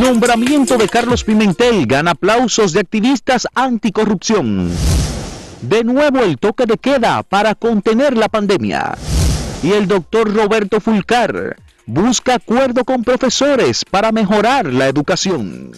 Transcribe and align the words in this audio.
Nombramiento 0.00 0.76
de 0.76 0.90
Carlos 0.90 1.24
Pimentel 1.24 1.86
gana 1.86 2.10
aplausos 2.10 2.74
de 2.74 2.80
activistas 2.80 3.48
anticorrupción. 3.54 4.70
De 5.62 5.84
nuevo 5.84 6.18
el 6.18 6.36
toque 6.36 6.66
de 6.66 6.76
queda 6.76 7.22
para 7.22 7.54
contener 7.54 8.14
la 8.14 8.28
pandemia. 8.28 8.94
Y 9.62 9.72
el 9.72 9.88
doctor 9.88 10.34
Roberto 10.34 10.82
Fulcar 10.82 11.56
busca 11.86 12.34
acuerdo 12.34 12.84
con 12.84 13.04
profesores 13.04 13.86
para 13.90 14.12
mejorar 14.12 14.66
la 14.66 14.86
educación. 14.86 15.72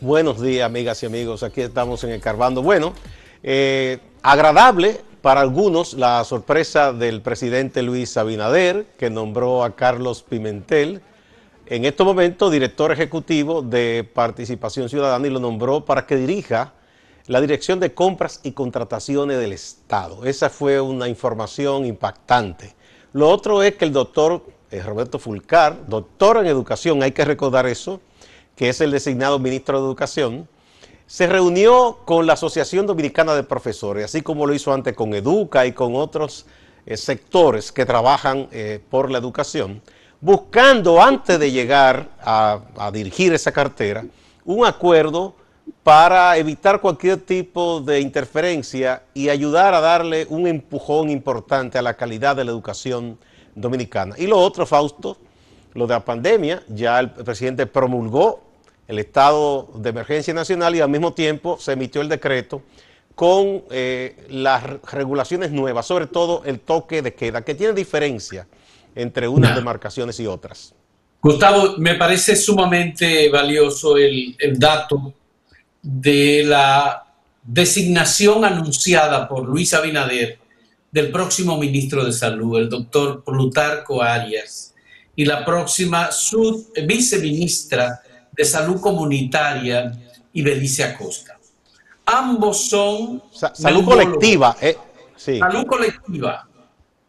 Buenos 0.00 0.42
días, 0.42 0.66
amigas 0.66 1.00
y 1.04 1.06
amigos. 1.06 1.44
Aquí 1.44 1.60
estamos 1.60 2.02
en 2.02 2.10
el 2.10 2.20
Carvando. 2.20 2.62
Bueno, 2.62 2.94
eh, 3.44 4.00
agradable 4.22 5.00
para 5.22 5.40
algunos 5.40 5.94
la 5.94 6.24
sorpresa 6.24 6.92
del 6.92 7.22
presidente 7.22 7.82
Luis 7.82 8.16
Abinader, 8.16 8.86
que 8.98 9.08
nombró 9.08 9.62
a 9.62 9.76
Carlos 9.76 10.24
Pimentel, 10.28 11.00
en 11.68 11.84
este 11.84 12.04
momento 12.04 12.48
director 12.48 12.92
ejecutivo 12.92 13.60
de 13.60 14.08
Participación 14.14 14.88
Ciudadana 14.88 15.26
y 15.26 15.30
lo 15.30 15.40
nombró 15.40 15.84
para 15.84 16.06
que 16.06 16.16
dirija 16.16 16.72
la 17.26 17.40
Dirección 17.40 17.80
de 17.80 17.92
Compras 17.92 18.40
y 18.44 18.52
Contrataciones 18.52 19.38
del 19.38 19.52
Estado. 19.52 20.24
Esa 20.24 20.48
fue 20.48 20.80
una 20.80 21.08
información 21.08 21.84
impactante. 21.84 22.74
Lo 23.12 23.28
otro 23.28 23.62
es 23.64 23.74
que 23.74 23.84
el 23.84 23.92
doctor 23.92 24.44
eh, 24.70 24.80
Roberto 24.80 25.18
Fulcar, 25.18 25.88
doctor 25.88 26.36
en 26.38 26.46
educación, 26.46 27.02
hay 27.02 27.12
que 27.12 27.24
recordar 27.24 27.66
eso, 27.66 28.00
que 28.54 28.68
es 28.68 28.80
el 28.80 28.92
designado 28.92 29.38
ministro 29.38 29.80
de 29.80 29.86
Educación, 29.86 30.48
se 31.06 31.26
reunió 31.26 31.98
con 32.04 32.26
la 32.26 32.34
Asociación 32.34 32.86
Dominicana 32.86 33.34
de 33.34 33.42
Profesores, 33.42 34.04
así 34.04 34.22
como 34.22 34.46
lo 34.46 34.54
hizo 34.54 34.72
antes 34.72 34.94
con 34.94 35.14
Educa 35.14 35.66
y 35.66 35.72
con 35.72 35.96
otros 35.96 36.46
eh, 36.84 36.96
sectores 36.96 37.72
que 37.72 37.84
trabajan 37.84 38.48
eh, 38.52 38.80
por 38.88 39.10
la 39.10 39.18
educación, 39.18 39.82
buscando 40.26 41.00
antes 41.00 41.38
de 41.38 41.52
llegar 41.52 42.08
a, 42.20 42.90
dirigir 42.92 43.32
esa 43.32 43.52
cartera 43.52 44.04
un 44.44 44.66
acuerdo 44.66 45.36
para 45.84 46.36
evitar 46.36 46.80
cualquier 46.80 47.18
tipo 47.20 47.80
de 47.80 48.00
interferencia 48.00 49.04
y 49.14 49.28
ayudar 49.28 49.72
a 49.72 49.80
darle 49.80 50.26
un 50.28 50.48
empujón 50.48 51.10
importante 51.10 51.78
a 51.78 51.82
la 51.82 51.94
calidad 51.94 52.34
de 52.34 52.42
la 52.42 52.50
educación 52.50 53.16
dominicana. 53.54 54.16
Y 54.18 54.26
lo 54.26 54.38
otro, 54.38 54.66
Fausto, 54.66 55.16
lo 55.74 55.86
de 55.86 55.94
la 55.94 56.04
pandemia, 56.04 56.64
ya 56.66 56.98
el 56.98 57.12
presidente 57.12 57.64
promulgó 57.66 58.42
el 58.88 58.98
estado 58.98 59.68
de 59.76 59.90
emergencia 59.90 60.34
nacional 60.34 60.74
y 60.74 60.80
al 60.80 60.90
mismo 60.90 61.12
tiempo 61.12 61.56
se 61.60 61.74
emitió 61.74 62.00
el 62.00 62.08
decreto 62.08 62.62
con 63.14 63.62
eh, 63.70 64.26
las 64.28 64.64
regulaciones 64.90 65.52
nuevas, 65.52 65.86
sobre 65.86 66.08
todo 66.08 66.42
el 66.44 66.58
toque 66.58 67.00
de 67.00 67.14
queda, 67.14 67.42
que 67.42 67.54
tiene 67.54 67.74
diferencia 67.74 68.48
entre 68.96 69.28
unas 69.28 69.54
demarcaciones 69.54 70.18
y 70.18 70.26
otras. 70.26 70.74
Gustavo, 71.22 71.76
me 71.78 71.94
parece 71.94 72.34
sumamente 72.34 73.28
valioso 73.28 73.96
el, 73.96 74.34
el 74.38 74.58
dato 74.58 75.14
de 75.82 76.42
la 76.44 77.04
designación 77.42 78.44
anunciada 78.44 79.28
por 79.28 79.46
Luis 79.46 79.72
Abinader 79.72 80.38
del 80.90 81.12
próximo 81.12 81.56
ministro 81.58 82.04
de 82.04 82.12
Salud, 82.12 82.58
el 82.58 82.68
doctor 82.68 83.22
Plutarco 83.22 84.02
Arias, 84.02 84.74
y 85.14 85.24
la 85.24 85.44
próxima 85.44 86.10
su 86.10 86.72
viceministra 86.86 88.00
de 88.32 88.44
Salud 88.44 88.80
Comunitaria, 88.80 89.92
Ibelice 90.32 90.84
Acosta. 90.84 91.38
Ambos 92.04 92.68
son... 92.68 93.22
salud 93.32 93.84
colectiva. 93.84 94.56
Eh, 94.60 94.76
sí. 95.16 95.38
Salud 95.38 95.66
colectiva. 95.66 96.45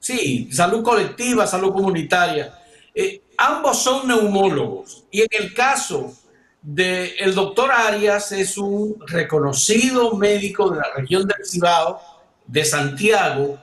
Sí, 0.08 0.48
salud 0.54 0.84
colectiva, 0.84 1.46
salud 1.46 1.74
comunitaria. 1.74 2.58
Eh, 2.96 3.24
ambos 3.38 3.84
son 3.84 4.08
neumólogos 4.08 5.04
y 5.12 5.20
en 5.20 5.28
el 5.32 5.54
caso 5.54 6.16
del 6.62 7.12
el 7.20 7.36
doctor 7.36 7.70
Arias 7.74 8.32
es 8.32 8.58
un 8.58 8.96
reconocido 9.06 10.16
médico 10.16 10.70
de 10.70 10.78
la 10.78 10.94
región 10.96 11.28
del 11.28 11.46
Cibao, 11.46 12.00
de 12.46 12.64
Santiago, 12.64 13.60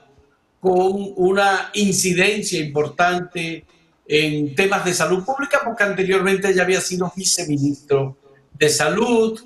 con 0.59 1.13
una 1.15 1.71
incidencia 1.73 2.59
importante 2.59 3.65
en 4.07 4.53
temas 4.53 4.85
de 4.85 4.93
salud 4.93 5.25
pública, 5.25 5.61
porque 5.65 5.83
anteriormente 5.83 6.53
ya 6.53 6.61
había 6.61 6.79
sido 6.79 7.11
viceministro 7.15 8.17
de 8.53 8.69
salud 8.69 9.41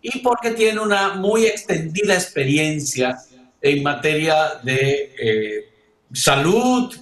y 0.00 0.20
porque 0.20 0.52
tiene 0.52 0.80
una 0.80 1.12
muy 1.12 1.44
extendida 1.44 2.14
experiencia 2.14 3.18
en 3.60 3.82
materia 3.82 4.54
de 4.62 5.14
eh, 5.20 5.77
salud, 6.12 6.94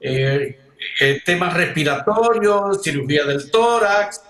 eh, 0.00 0.58
eh, 1.00 1.22
temas 1.24 1.54
respiratorios, 1.54 2.82
cirugía 2.82 3.24
del 3.24 3.50
tórax. 3.50 4.20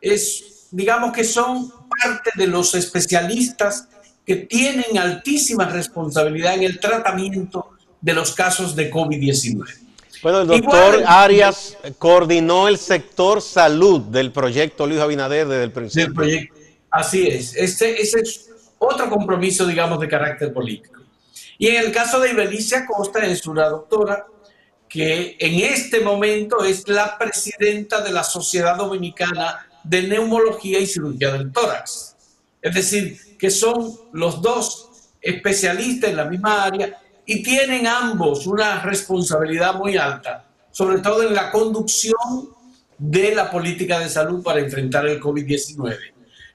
Es, 0.00 0.68
digamos 0.70 1.12
que 1.12 1.24
son 1.24 1.70
parte 1.70 2.30
de 2.36 2.46
los 2.46 2.74
especialistas 2.74 3.88
que 4.24 4.36
tienen 4.36 4.98
altísima 4.98 5.66
responsabilidad 5.66 6.54
en 6.54 6.62
el 6.64 6.78
tratamiento 6.78 7.70
de 8.00 8.12
los 8.12 8.34
casos 8.34 8.76
de 8.76 8.90
COVID-19. 8.90 9.64
Bueno, 10.22 10.40
el 10.40 10.48
doctor 10.48 11.02
Arias 11.06 11.76
coordinó 11.98 12.68
el 12.68 12.76
sector 12.76 13.40
salud 13.40 14.02
del 14.02 14.32
proyecto 14.32 14.86
Luis 14.86 15.00
Abinader 15.00 15.46
desde 15.46 15.64
el 15.64 15.72
principio. 15.72 16.14
proyecto. 16.14 16.54
Así 16.90 17.26
es. 17.26 17.54
Este, 17.54 18.00
ese 18.00 18.20
es 18.20 18.50
otro 18.78 19.08
compromiso, 19.08 19.66
digamos, 19.66 20.00
de 20.00 20.08
carácter 20.08 20.52
político. 20.52 20.97
Y 21.58 21.66
en 21.66 21.84
el 21.84 21.92
caso 21.92 22.20
de 22.20 22.30
Ibelicia 22.30 22.86
Costa 22.86 23.26
es 23.26 23.46
una 23.46 23.68
doctora 23.68 24.26
que 24.88 25.36
en 25.38 25.60
este 25.60 26.00
momento 26.00 26.64
es 26.64 26.88
la 26.88 27.18
presidenta 27.18 28.00
de 28.00 28.12
la 28.12 28.22
Sociedad 28.22 28.76
Dominicana 28.76 29.66
de 29.82 30.02
Neumología 30.04 30.78
y 30.78 30.86
Cirugía 30.86 31.32
del 31.32 31.52
Tórax. 31.52 32.16
Es 32.62 32.74
decir, 32.74 33.36
que 33.38 33.50
son 33.50 33.92
los 34.12 34.40
dos 34.40 34.88
especialistas 35.20 36.10
en 36.10 36.16
la 36.16 36.24
misma 36.24 36.64
área 36.64 37.00
y 37.26 37.42
tienen 37.42 37.86
ambos 37.86 38.46
una 38.46 38.80
responsabilidad 38.80 39.74
muy 39.74 39.96
alta, 39.96 40.46
sobre 40.70 41.00
todo 41.00 41.22
en 41.22 41.34
la 41.34 41.50
conducción 41.50 42.14
de 42.96 43.34
la 43.34 43.50
política 43.50 43.98
de 43.98 44.08
salud 44.08 44.42
para 44.42 44.60
enfrentar 44.60 45.06
el 45.06 45.20
COVID-19. 45.20 45.96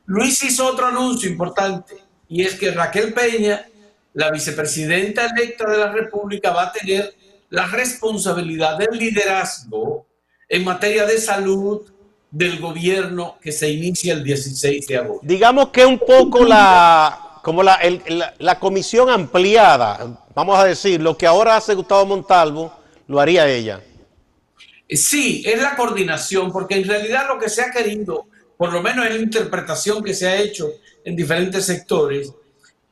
Luis 0.06 0.44
hizo 0.44 0.66
otro 0.66 0.88
anuncio 0.88 1.30
importante 1.30 1.96
y 2.28 2.44
es 2.44 2.56
que 2.56 2.72
Raquel 2.72 3.14
Peña 3.14 3.66
la 4.14 4.32
vicepresidenta 4.32 5.26
electa 5.26 5.70
de 5.70 5.78
la 5.78 5.92
República 5.92 6.52
va 6.52 6.64
a 6.64 6.72
tener 6.72 7.14
la 7.50 7.68
responsabilidad 7.68 8.78
del 8.78 8.98
liderazgo 8.98 10.08
en 10.50 10.64
materia 10.64 11.06
de 11.06 11.20
salud 11.20 11.82
del 12.30 12.60
gobierno 12.60 13.38
que 13.42 13.52
se 13.52 13.70
inicia 13.70 14.14
el 14.14 14.24
16 14.24 14.88
de 14.88 14.98
agosto. 14.98 15.22
Digamos 15.24 15.70
que 15.70 15.86
un 15.86 16.00
poco 16.00 16.44
la, 16.44 17.40
como 17.44 17.62
la, 17.62 17.80
la, 18.40 18.60
comisión 18.60 19.10
ampliada, 19.10 20.18
vamos 20.34 20.58
a 20.58 20.66
decir, 20.66 21.00
lo 21.00 21.16
que 21.16 21.28
ahora 21.28 21.58
hace 21.58 21.76
Gustavo 21.76 22.06
Montalvo, 22.06 22.74
lo 23.08 23.20
haría 23.20 23.48
ella. 23.48 23.82
Sí, 24.90 25.44
es 25.46 25.62
la 25.62 25.76
coordinación, 25.76 26.52
porque 26.52 26.76
en 26.76 26.88
realidad 26.88 27.28
lo 27.28 27.40
que 27.40 27.50
se 27.50 27.62
ha 27.62 27.72
querido, 27.72 28.26
por 28.58 28.74
lo 28.74 28.82
menos 28.82 29.06
es 29.06 29.16
la 29.16 29.22
interpretación 29.22 30.04
que 30.04 30.14
se 30.14 30.28
ha 30.28 30.36
hecho 30.38 30.72
en 31.04 31.16
diferentes 31.16 31.66
sectores, 31.66 32.34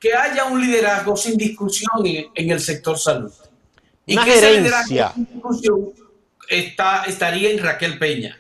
que 0.02 0.16
haya 0.16 0.46
un 0.46 0.60
liderazgo 0.60 1.16
sin 1.16 1.38
discusión 1.38 2.04
en, 2.04 2.50
el 2.52 2.60
sector 2.60 2.98
salud. 2.98 3.32
Y 4.08 4.18
que 4.18 4.34
ese 4.34 4.58
liderazgo 4.58 5.14
sin 5.14 5.26
discusión 5.26 5.94
está, 6.50 7.04
estaría 7.04 7.52
en 7.52 7.60
Raquel 7.60 8.00
Peña. 8.00 8.36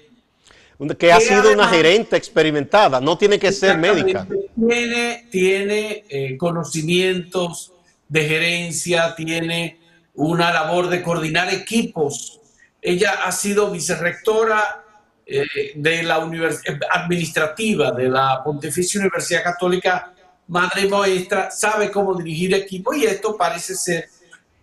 Que, 0.97 1.13
ha 1.13 1.19
sido 1.19 1.53
una 1.53 1.67
gerente 1.67 2.17
experimentada, 2.17 2.99
no 2.99 3.15
tiene 3.15 3.37
que 3.37 3.51
ser 3.51 3.77
médica. 3.77 4.27
Tiene, 4.55 5.27
tiene 5.29 6.03
eh, 6.09 6.35
conocimientos 6.37 7.71
de 8.09 8.27
gerencia, 8.27 9.13
tiene 9.13 9.79
una 10.15 10.51
labor 10.51 10.89
de 10.89 11.03
coordinar 11.03 11.53
equipos. 11.53 12.39
Ella 12.81 13.19
ha 13.23 13.31
sido 13.31 13.69
vicerrectora 13.69 14.83
eh, 15.27 15.45
de 15.75 16.01
la 16.01 16.17
universidad 16.17 16.79
administrativa 16.89 17.91
de 17.91 18.09
la 18.09 18.41
Pontificia 18.43 18.99
Universidad 18.99 19.43
Católica 19.43 20.10
madre 20.51 20.87
maestra, 20.87 21.49
sabe 21.49 21.89
cómo 21.89 22.13
dirigir 22.13 22.53
equipo 22.53 22.93
y 22.93 23.05
esto 23.05 23.37
parece 23.37 23.73
ser 23.73 24.09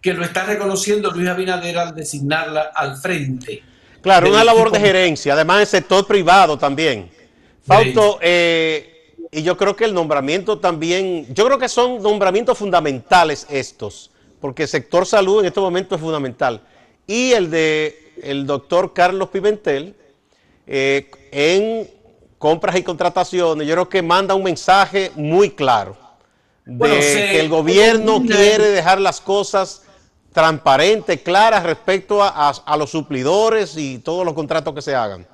que 0.02 0.12
lo 0.12 0.22
está 0.22 0.44
reconociendo 0.44 1.10
Luis 1.10 1.28
Abinader 1.28 1.78
al 1.78 1.94
designarla 1.94 2.70
al 2.74 2.98
frente. 2.98 3.62
Claro, 4.02 4.28
una 4.28 4.44
labor 4.44 4.70
de 4.70 4.80
gerencia, 4.80 5.32
además 5.32 5.62
el 5.62 5.66
sector 5.66 6.06
privado 6.06 6.58
también. 6.58 7.10
Fausto, 7.66 8.18
eh, 8.20 9.14
y 9.32 9.42
yo 9.42 9.56
creo 9.56 9.74
que 9.74 9.86
el 9.86 9.94
nombramiento 9.94 10.58
también, 10.58 11.26
yo 11.34 11.46
creo 11.46 11.58
que 11.58 11.68
son 11.70 12.02
nombramientos 12.02 12.58
fundamentales 12.58 13.46
estos, 13.48 14.10
porque 14.42 14.64
el 14.64 14.68
sector 14.68 15.06
salud 15.06 15.40
en 15.40 15.46
este 15.46 15.60
momento 15.60 15.94
es 15.94 16.00
fundamental. 16.00 16.60
Y 17.06 17.32
el 17.32 17.50
de 17.50 18.12
el 18.22 18.46
doctor 18.46 18.92
Carlos 18.92 19.30
Pimentel 19.30 19.94
eh, 20.66 21.10
en 21.32 21.88
compras 22.38 22.76
y 22.76 22.82
contrataciones, 22.82 23.66
yo 23.66 23.74
creo 23.74 23.88
que 23.88 24.02
manda 24.02 24.34
un 24.34 24.44
mensaje 24.44 25.10
muy 25.16 25.50
claro 25.50 25.96
de 26.64 26.88
que 26.88 27.40
el 27.40 27.48
gobierno 27.48 28.22
quiere 28.22 28.68
dejar 28.68 29.00
las 29.00 29.20
cosas 29.20 29.82
transparentes, 30.32 31.20
claras 31.22 31.64
respecto 31.64 32.22
a, 32.22 32.76
los 32.78 32.90
suplidores 32.90 33.76
y 33.76 33.98
todos 33.98 34.24
los 34.24 34.34
contratos 34.34 34.74
que 34.74 34.82
se 34.82 34.94
hagan. 34.94 35.26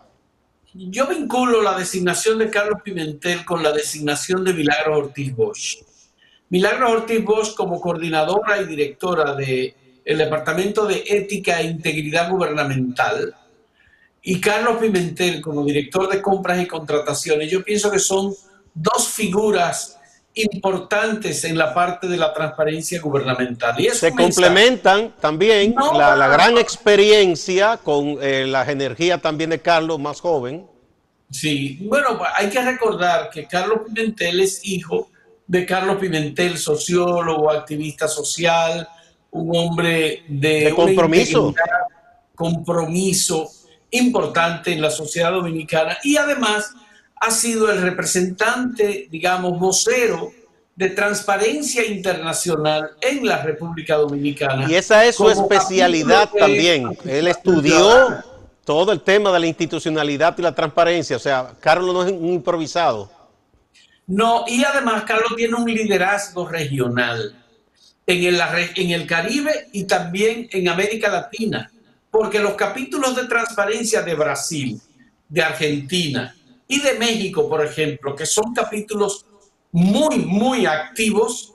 yo 0.72 1.06
vinculo 1.06 1.60
la 1.60 1.76
designación 1.76 2.38
de 2.38 2.50
Carlos 2.50 2.80
Pimentel 2.82 3.44
con 3.44 3.62
la 3.62 3.72
designación 3.72 4.44
de 4.44 4.54
Milagro 4.54 4.98
Ortiz 4.98 5.34
Bosch. 5.34 5.78
Milagro 6.48 6.92
Ortiz 6.92 7.24
Bosch 7.24 7.54
como 7.54 7.80
coordinadora 7.80 8.60
y 8.60 8.66
directora 8.66 9.34
del 9.34 9.74
el 10.04 10.18
Departamento 10.18 10.86
de 10.86 11.02
Ética 11.06 11.60
e 11.60 11.64
Integridad 11.64 12.30
Gubernamental 12.30 13.34
y 14.26 14.40
Carlos 14.40 14.78
Pimentel 14.80 15.42
como 15.42 15.64
director 15.64 16.08
de 16.08 16.22
compras 16.22 16.60
y 16.60 16.66
contrataciones, 16.66 17.50
yo 17.50 17.62
pienso 17.62 17.90
que 17.90 17.98
son 17.98 18.34
dos 18.72 19.08
figuras 19.08 19.98
importantes 20.32 21.44
en 21.44 21.58
la 21.58 21.74
parte 21.74 22.08
de 22.08 22.16
la 22.16 22.32
transparencia 22.32 23.00
gubernamental. 23.02 23.78
Y 23.78 23.90
Se 23.90 24.12
complementan 24.12 25.14
también 25.20 25.74
la, 25.94 26.26
gran 26.28 26.56
experiencia 26.56 27.76
con 27.76 28.16
eh, 28.22 28.46
la 28.46 28.64
energía 28.64 29.18
también 29.18 29.50
de 29.50 29.60
Carlos, 29.60 30.00
más 30.00 30.20
joven. 30.20 30.66
Sí, 31.30 31.78
bueno, 31.82 32.18
hay 32.34 32.48
que 32.48 32.62
recordar 32.62 33.28
que 33.28 33.46
Carlos 33.46 33.80
Pimentel 33.86 34.40
es 34.40 34.66
hijo 34.66 35.10
de 35.46 35.66
Carlos 35.66 35.98
Pimentel, 36.00 36.56
sociólogo, 36.56 37.50
activista 37.50 38.08
social, 38.08 38.88
un 39.30 39.54
hombre 39.54 40.22
de, 40.28 40.72
compromiso. 40.74 41.54
compromiso 42.34 43.50
importante 43.96 44.72
en 44.72 44.80
la 44.80 44.90
sociedad 44.90 45.32
dominicana 45.32 45.98
y 46.02 46.16
además 46.16 46.74
ha 47.16 47.30
sido 47.30 47.70
el 47.70 47.80
representante, 47.80 49.08
digamos, 49.10 49.58
vocero 49.58 50.32
de 50.76 50.90
transparencia 50.90 51.86
internacional 51.86 52.90
en 53.00 53.26
la 53.26 53.42
República 53.42 53.96
Dominicana. 53.96 54.68
Y 54.68 54.74
esa 54.74 55.04
es 55.04 55.16
su 55.16 55.30
especialidad 55.30 56.28
también. 56.30 56.96
Él 57.04 57.28
estudió 57.28 58.24
todo 58.64 58.92
el 58.92 59.00
tema 59.00 59.32
de 59.32 59.40
la 59.40 59.46
institucionalidad 59.46 60.36
y 60.38 60.42
la 60.42 60.54
transparencia. 60.54 61.16
O 61.16 61.20
sea, 61.20 61.52
Carlos 61.60 61.94
no 61.94 62.04
es 62.04 62.12
un 62.12 62.32
improvisado. 62.32 63.10
No, 64.06 64.44
y 64.46 64.64
además 64.64 65.04
Carlos 65.04 65.34
tiene 65.36 65.54
un 65.54 65.72
liderazgo 65.72 66.46
regional 66.48 67.36
en 68.06 68.24
el, 68.24 68.40
en 68.76 68.90
el 68.90 69.06
Caribe 69.06 69.68
y 69.72 69.84
también 69.84 70.48
en 70.52 70.68
América 70.68 71.08
Latina, 71.08 71.70
porque 72.14 72.38
los 72.38 72.54
capítulos 72.54 73.16
de 73.16 73.26
transparencia 73.26 74.00
de 74.00 74.14
Brasil, 74.14 74.80
de 75.28 75.42
Argentina, 75.42 76.32
y 76.68 76.78
de 76.78 76.94
México, 76.94 77.48
por 77.48 77.66
ejemplo, 77.66 78.14
que 78.14 78.24
son 78.24 78.54
capítulos 78.54 79.26
muy, 79.72 80.18
muy 80.18 80.64
activos, 80.64 81.54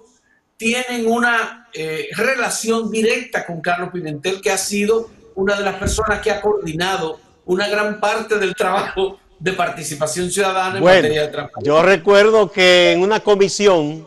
tienen 0.57 1.07
una 1.07 1.69
eh, 1.73 2.09
relación 2.11 2.91
directa 2.91 3.45
con 3.45 3.61
Carlos 3.61 3.91
Pimentel, 3.93 4.41
que 4.41 4.51
ha 4.51 4.57
sido 4.57 5.09
una 5.35 5.55
de 5.55 5.63
las 5.63 5.75
personas 5.75 6.19
que 6.19 6.29
ha 6.29 6.41
coordinado 6.41 7.21
una 7.45 7.69
gran 7.69 8.01
parte 8.01 8.37
del 8.37 8.53
trabajo 8.53 9.17
de 9.39 9.53
participación 9.53 10.29
ciudadana 10.29 10.79
en 10.79 10.83
materia 10.83 11.21
de 11.21 11.27
transporte. 11.29 11.65
Yo 11.65 11.81
recuerdo 11.81 12.51
que 12.51 12.91
en 12.91 13.01
una 13.01 13.21
comisión 13.21 14.05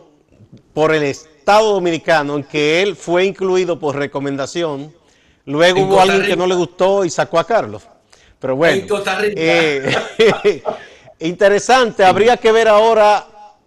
por 0.71 0.93
el 0.93 1.01
Estado 1.01 1.73
Dominicano, 1.73 2.35
en 2.35 2.43
que 2.43 2.83
él 2.83 2.95
fue 2.95 3.25
incluido 3.25 3.79
por 3.79 3.95
recomendación, 3.95 4.93
luego 5.45 5.81
hubo 5.81 5.99
alguien 5.99 6.25
que 6.25 6.35
no 6.35 6.47
le 6.47 6.55
gustó 6.55 7.05
y 7.05 7.09
sacó 7.09 7.39
a 7.39 7.45
Carlos. 7.45 7.83
Pero 8.39 8.55
bueno. 8.55 8.81
En 8.81 8.87
Costa 8.87 9.19
Rica. 9.19 9.33
Eh, 9.37 10.63
Interesante, 11.23 12.03
habría 12.03 12.35
que 12.35 12.51
ver 12.51 12.67
ahora 12.67 13.25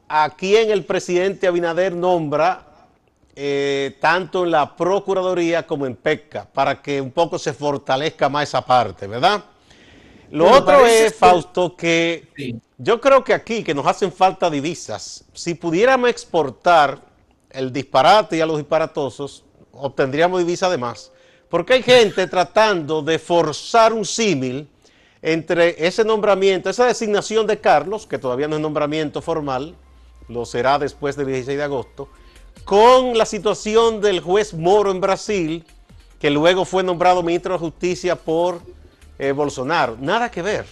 a 0.09 0.31
quién 0.37 0.71
el 0.71 0.85
presidente 0.85 1.47
Abinader 1.47 1.95
nombra, 1.95 2.67
eh, 3.35 3.97
tanto 3.99 4.45
en 4.45 4.51
la 4.51 4.77
Procuraduría 4.77 5.67
como 5.67 5.87
en 5.87 5.97
PECA, 5.97 6.47
para 6.53 6.83
que 6.83 7.01
un 7.01 7.11
poco 7.11 7.39
se 7.39 7.55
fortalezca 7.55 8.29
más 8.29 8.51
esa 8.51 8.61
parte, 8.61 9.07
¿verdad? 9.07 9.43
Lo 10.31 10.51
otro 10.51 10.85
es, 10.85 11.15
Fausto, 11.15 11.75
que 11.75 12.59
yo 12.77 13.01
creo 13.01 13.25
que 13.25 13.33
aquí, 13.33 13.65
que 13.65 13.75
nos 13.75 13.87
hacen 13.87 14.13
falta 14.13 14.51
divisas, 14.51 15.25
si 15.33 15.55
pudiéramos 15.55 16.11
exportar 16.11 17.01
el 17.49 17.73
disparate 17.73 18.37
y 18.37 18.43
a 18.43 18.47
los 18.47 18.59
disparatosos, 18.59 19.45
obtendríamos 19.73 20.41
divisas 20.41 20.71
de 20.71 20.77
más. 20.77 21.11
Porque 21.49 21.75
hay 21.75 21.83
gente 21.83 22.27
tratando 22.27 23.03
de 23.03 23.19
forzar 23.19 23.93
un 23.93 24.05
símil 24.05 24.69
entre 25.23 25.87
ese 25.87 26.05
nombramiento, 26.05 26.71
esa 26.71 26.87
designación 26.87 27.47
de 27.47 27.61
Carlos, 27.61 28.07
que 28.07 28.19
todavía 28.19 28.49
no 28.49 28.57
es 28.57 28.63
nombramiento 28.63 29.23
formal, 29.23 29.75
lo 30.29 30.45
será 30.45 30.79
después 30.79 31.17
del 31.17 31.27
16 31.27 31.57
de 31.57 31.65
agosto, 31.65 32.09
con 32.65 33.17
la 33.17 33.27
situación 33.27 34.01
del 34.01 34.21
juez 34.21 34.55
Moro 34.55 34.91
en 34.91 35.01
Brasil, 35.01 35.65
que 36.21 36.31
luego 36.31 36.65
fue 36.65 36.83
nombrado 36.83 37.23
ministro 37.23 37.55
de 37.55 37.59
Justicia 37.59 38.17
por 38.17 38.61
eh, 39.19 39.33
Bolsonaro. 39.33 39.97
Nada 40.01 40.31
que 40.31 40.43
ver. 40.43 40.67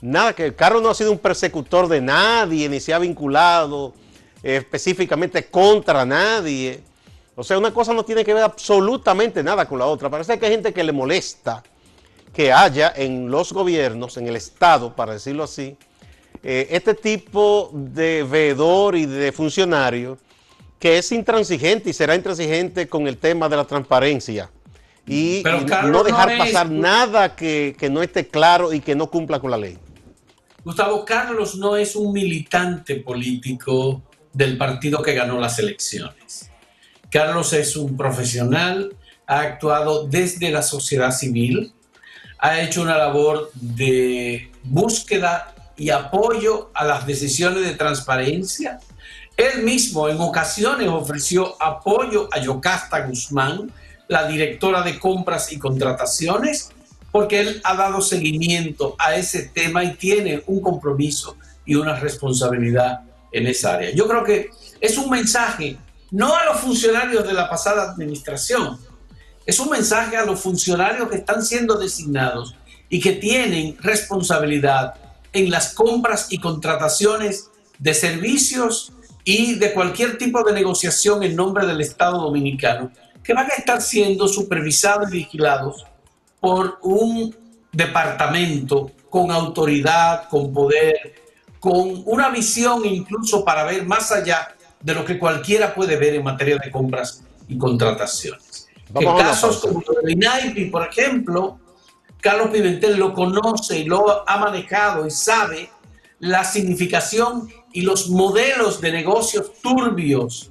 Nada 0.00 0.34
que 0.34 0.54
Carlos 0.54 0.82
no 0.82 0.90
ha 0.90 0.94
sido 0.94 1.12
un 1.12 1.18
persecutor 1.18 1.88
de 1.88 2.00
nadie, 2.00 2.68
ni 2.68 2.80
se 2.80 2.92
ha 2.92 2.98
vinculado 2.98 3.94
eh, 4.42 4.56
específicamente 4.56 5.44
contra 5.46 6.04
nadie. 6.04 6.82
O 7.36 7.42
sea, 7.42 7.58
una 7.58 7.72
cosa 7.72 7.92
no 7.92 8.04
tiene 8.04 8.24
que 8.24 8.32
ver 8.32 8.44
absolutamente 8.44 9.42
nada 9.42 9.66
con 9.66 9.78
la 9.78 9.86
otra. 9.86 10.08
Parece 10.08 10.38
que 10.38 10.46
hay 10.46 10.52
gente 10.52 10.72
que 10.72 10.84
le 10.84 10.92
molesta 10.92 11.62
que 12.32 12.52
haya 12.52 12.92
en 12.94 13.30
los 13.30 13.52
gobiernos, 13.52 14.16
en 14.16 14.26
el 14.26 14.36
Estado, 14.36 14.94
para 14.94 15.12
decirlo 15.12 15.44
así, 15.44 15.76
eh, 16.42 16.68
este 16.70 16.94
tipo 16.94 17.70
de 17.72 18.22
veedor 18.24 18.96
y 18.96 19.06
de 19.06 19.32
funcionario 19.32 20.18
que 20.78 20.98
es 20.98 21.10
intransigente 21.12 21.90
y 21.90 21.92
será 21.92 22.14
intransigente 22.14 22.88
con 22.88 23.06
el 23.06 23.16
tema 23.16 23.48
de 23.48 23.56
la 23.56 23.64
transparencia 23.64 24.50
y, 25.06 25.42
no 25.86 26.02
dejar 26.02 26.36
pasar 26.36 26.70
nada 26.70 27.34
que, 27.34 27.74
que 27.78 27.88
no 27.88 28.02
esté 28.02 28.26
claro 28.28 28.72
y 28.72 28.80
que 28.80 28.94
no 28.94 29.10
cumpla 29.10 29.38
con 29.38 29.50
la 29.50 29.56
ley. 29.56 29.78
Gustavo 30.64 31.04
Carlos 31.04 31.56
no 31.56 31.76
es 31.76 31.94
un 31.94 32.12
militante 32.12 32.96
político 32.96 34.02
del 34.32 34.58
partido 34.58 35.02
que 35.02 35.14
ganó 35.14 35.38
las 35.38 35.58
elecciones. 35.58 36.50
Carlos 37.14 37.52
es 37.52 37.76
un 37.76 37.96
profesional, 37.96 38.92
ha 39.28 39.38
actuado 39.38 40.08
desde 40.08 40.50
la 40.50 40.62
sociedad 40.62 41.12
civil, 41.12 41.72
ha 42.40 42.60
hecho 42.60 42.82
una 42.82 42.98
labor 42.98 43.52
de 43.54 44.50
búsqueda 44.64 45.54
y 45.76 45.90
apoyo 45.90 46.72
a 46.74 46.84
las 46.84 47.06
decisiones 47.06 47.64
de 47.64 47.76
transparencia. 47.76 48.80
Él 49.36 49.62
mismo 49.62 50.08
en 50.08 50.20
ocasiones 50.20 50.88
ofreció 50.88 51.54
apoyo 51.62 52.28
a 52.32 52.40
Yocasta 52.40 53.06
Guzmán, 53.06 53.70
la 54.08 54.26
directora 54.26 54.82
de 54.82 54.98
compras 54.98 55.52
y 55.52 55.58
contrataciones, 55.60 56.72
porque 57.12 57.42
él 57.42 57.60
ha 57.62 57.76
dado 57.76 58.00
seguimiento 58.00 58.96
a 58.98 59.14
ese 59.14 59.50
tema 59.50 59.84
y 59.84 59.94
tiene 59.94 60.42
un 60.48 60.60
compromiso 60.60 61.36
y 61.64 61.76
una 61.76 61.94
responsabilidad 61.94 63.02
en 63.30 63.46
esa 63.46 63.74
área. 63.74 63.90
Yo 63.92 64.08
creo 64.08 64.24
que 64.24 64.50
es 64.80 64.98
un 64.98 65.10
mensaje 65.10 65.78
no 66.14 66.36
a 66.36 66.44
los 66.44 66.60
funcionarios 66.60 67.26
de 67.26 67.32
la 67.32 67.50
pasada 67.50 67.90
administración, 67.90 68.78
es 69.44 69.58
un 69.58 69.68
mensaje 69.68 70.16
a 70.16 70.24
los 70.24 70.40
funcionarios 70.40 71.08
que 71.08 71.16
están 71.16 71.44
siendo 71.44 71.74
designados 71.74 72.54
y 72.88 73.00
que 73.00 73.14
tienen 73.14 73.76
responsabilidad 73.80 74.94
en 75.32 75.50
las 75.50 75.74
compras 75.74 76.28
y 76.30 76.38
contrataciones 76.38 77.50
de 77.80 77.94
servicios 77.94 78.92
y 79.24 79.56
de 79.56 79.72
cualquier 79.72 80.16
tipo 80.16 80.44
de 80.44 80.52
negociación 80.52 81.24
en 81.24 81.34
nombre 81.34 81.66
del 81.66 81.80
Estado 81.80 82.18
Dominicano, 82.18 82.92
que 83.24 83.34
van 83.34 83.50
a 83.50 83.54
estar 83.54 83.82
siendo 83.82 84.28
supervisados 84.28 85.08
y 85.08 85.16
vigilados 85.16 85.84
por 86.38 86.78
un 86.82 87.34
departamento 87.72 88.92
con 89.10 89.32
autoridad, 89.32 90.28
con 90.28 90.52
poder, 90.52 91.16
con 91.58 92.04
una 92.06 92.28
visión 92.28 92.84
incluso 92.84 93.44
para 93.44 93.64
ver 93.64 93.84
más 93.84 94.12
allá 94.12 94.54
de 94.84 94.94
lo 94.94 95.04
que 95.04 95.18
cualquiera 95.18 95.74
puede 95.74 95.96
ver 95.96 96.14
en 96.14 96.22
materia 96.22 96.58
de 96.62 96.70
compras 96.70 97.24
y 97.48 97.58
contrataciones 97.58 98.54
que 99.00 99.04
casos 99.04 99.58
como 99.58 99.82
el 100.00 100.06
de 100.06 100.12
INAIPI, 100.12 100.64
por 100.66 100.86
ejemplo, 100.86 101.58
Carlos 102.20 102.48
Pimentel 102.50 102.96
lo 102.96 103.12
conoce 103.12 103.78
y 103.78 103.84
lo 103.84 104.28
ha 104.28 104.36
manejado 104.38 105.06
y 105.06 105.10
sabe 105.10 105.70
la 106.20 106.44
significación 106.44 107.52
y 107.72 107.82
los 107.82 108.08
modelos 108.08 108.80
de 108.80 108.92
negocios 108.92 109.52
turbios 109.60 110.50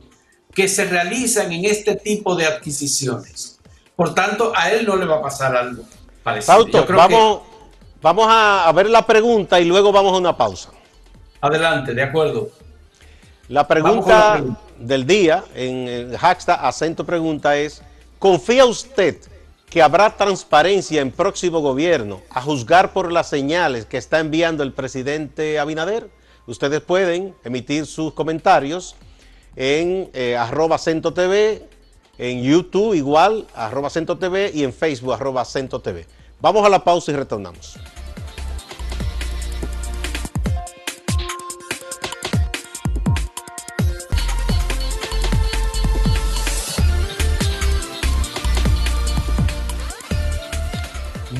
que 0.54 0.68
se 0.68 0.86
realizan 0.86 1.52
en 1.52 1.66
este 1.66 1.96
tipo 1.96 2.36
de 2.36 2.46
adquisiciones. 2.46 3.60
Por 3.96 4.13
tanto, 4.13 4.52
a 4.56 4.72
él 4.72 4.86
no 4.86 4.96
le 4.96 5.06
va 5.06 5.18
a 5.18 5.22
pasar 5.22 5.56
algo 5.56 5.84
parecido. 6.22 6.86
vamos, 6.90 7.42
vamos 8.02 8.28
a 8.30 8.72
ver 8.75 8.90
la 8.90 9.06
pregunta 9.06 9.60
y 9.60 9.66
luego 9.66 9.92
vamos 9.92 10.13
a 10.13 10.18
una 10.18 10.36
pausa. 10.36 10.70
Adelante, 11.42 11.94
de 11.94 12.04
acuerdo. 12.04 12.50
La 13.50 13.68
pregunta, 13.68 14.34
pregunta. 14.34 14.62
del 14.80 15.06
día 15.06 15.44
en 15.54 15.88
el 15.88 16.18
hashtag 16.18 16.60
acento 16.64 17.06
pregunta 17.06 17.58
es 17.58 17.82
¿Confía 18.24 18.66
usted 18.66 19.18
que 19.70 19.82
habrá 19.82 20.16
transparencia 20.16 21.02
en 21.02 21.12
próximo 21.12 21.60
gobierno 21.60 22.22
a 22.30 22.42
juzgar 22.42 22.94
por 22.94 23.12
las 23.12 23.28
señales 23.28 23.86
que 23.86 23.98
está 23.98 24.22
enviando 24.22 24.64
el 24.64 24.72
presidente 24.72 25.60
Abinader? 25.60 26.10
Ustedes 26.48 26.80
pueden 26.80 27.36
emitir 27.44 27.86
sus 27.86 28.14
comentarios 28.14 28.96
en 29.58 30.10
eh, 30.14 30.38
arroba 30.38 30.78
Cento 30.78 31.14
TV, 31.14 31.68
en 32.18 32.44
YouTube 32.44 32.94
igual, 32.94 33.46
arroba 33.54 33.90
Cento 33.90 34.18
TV 34.18 34.52
y 34.54 34.64
en 34.64 34.72
Facebook 34.72 35.16
arroba 35.16 35.44
Cento 35.44 35.82
TV. 35.82 36.08
Vamos 36.40 36.66
a 36.66 36.70
la 36.70 36.82
pausa 36.82 37.12
y 37.12 37.16
retornamos. 37.16 37.78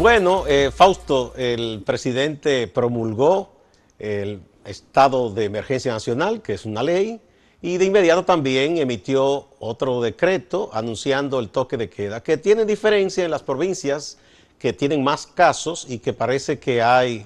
Bueno, 0.04 0.44
eh, 0.50 0.70
Fausto, 0.70 1.32
el 1.38 1.82
presidente 1.86 2.68
promulgó 2.68 3.54
el 3.98 4.42
estado 4.66 5.30
de 5.30 5.46
emergencia 5.46 5.94
nacional, 5.94 6.42
que 6.42 6.56
es 6.56 6.66
una 6.66 6.84
ley, 6.84 7.22
y 7.62 7.78
de 7.78 7.86
inmediato 7.86 8.26
también 8.26 8.78
emitió 8.80 9.48
otro 9.60 10.02
decreto 10.02 10.70
anunciando 10.74 11.40
el 11.40 11.48
toque 11.48 11.78
de 11.78 11.90
queda, 11.90 12.22
que 12.22 12.36
tiene 12.36 12.66
diferencia 12.66 13.24
en 13.24 13.32
las 13.32 13.44
provincias 13.44 14.18
que 14.60 14.74
tienen 14.74 15.06
más 15.06 15.26
casos 15.26 15.86
y 15.88 16.00
que 16.00 16.12
parece 16.12 16.60
que 16.60 16.82
hay 16.82 17.26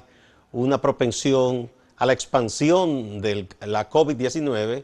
una 0.52 0.80
propensión 0.80 1.72
a 1.96 2.06
la 2.06 2.14
expansión 2.14 3.22
de 3.22 3.48
la 3.62 3.90
COVID-19. 3.90 4.84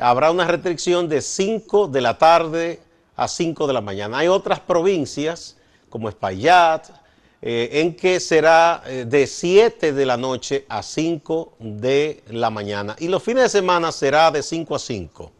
Habrá 0.00 0.30
una 0.30 0.46
restricción 0.46 1.08
de 1.08 1.20
5 1.20 1.88
de 1.88 2.00
la 2.02 2.18
tarde 2.18 2.80
a 3.16 3.26
5 3.26 3.66
de 3.66 3.72
la 3.72 3.80
mañana. 3.80 4.18
Hay 4.18 4.28
otras 4.28 4.60
provincias 4.60 5.56
como 5.90 6.08
Espaillat, 6.08 7.01
eh, 7.44 7.80
en 7.80 7.96
que 7.96 8.20
será 8.20 8.84
eh, 8.86 9.04
de 9.04 9.26
7 9.26 9.92
de 9.92 10.06
la 10.06 10.16
noche 10.16 10.64
a 10.68 10.80
5 10.80 11.56
de 11.58 12.22
la 12.30 12.50
mañana. 12.50 12.94
Y 13.00 13.08
los 13.08 13.20
fines 13.20 13.42
de 13.42 13.48
semana 13.48 13.90
será 13.90 14.30
de 14.30 14.44
5 14.44 14.76
a 14.76 14.78
5, 14.78 15.32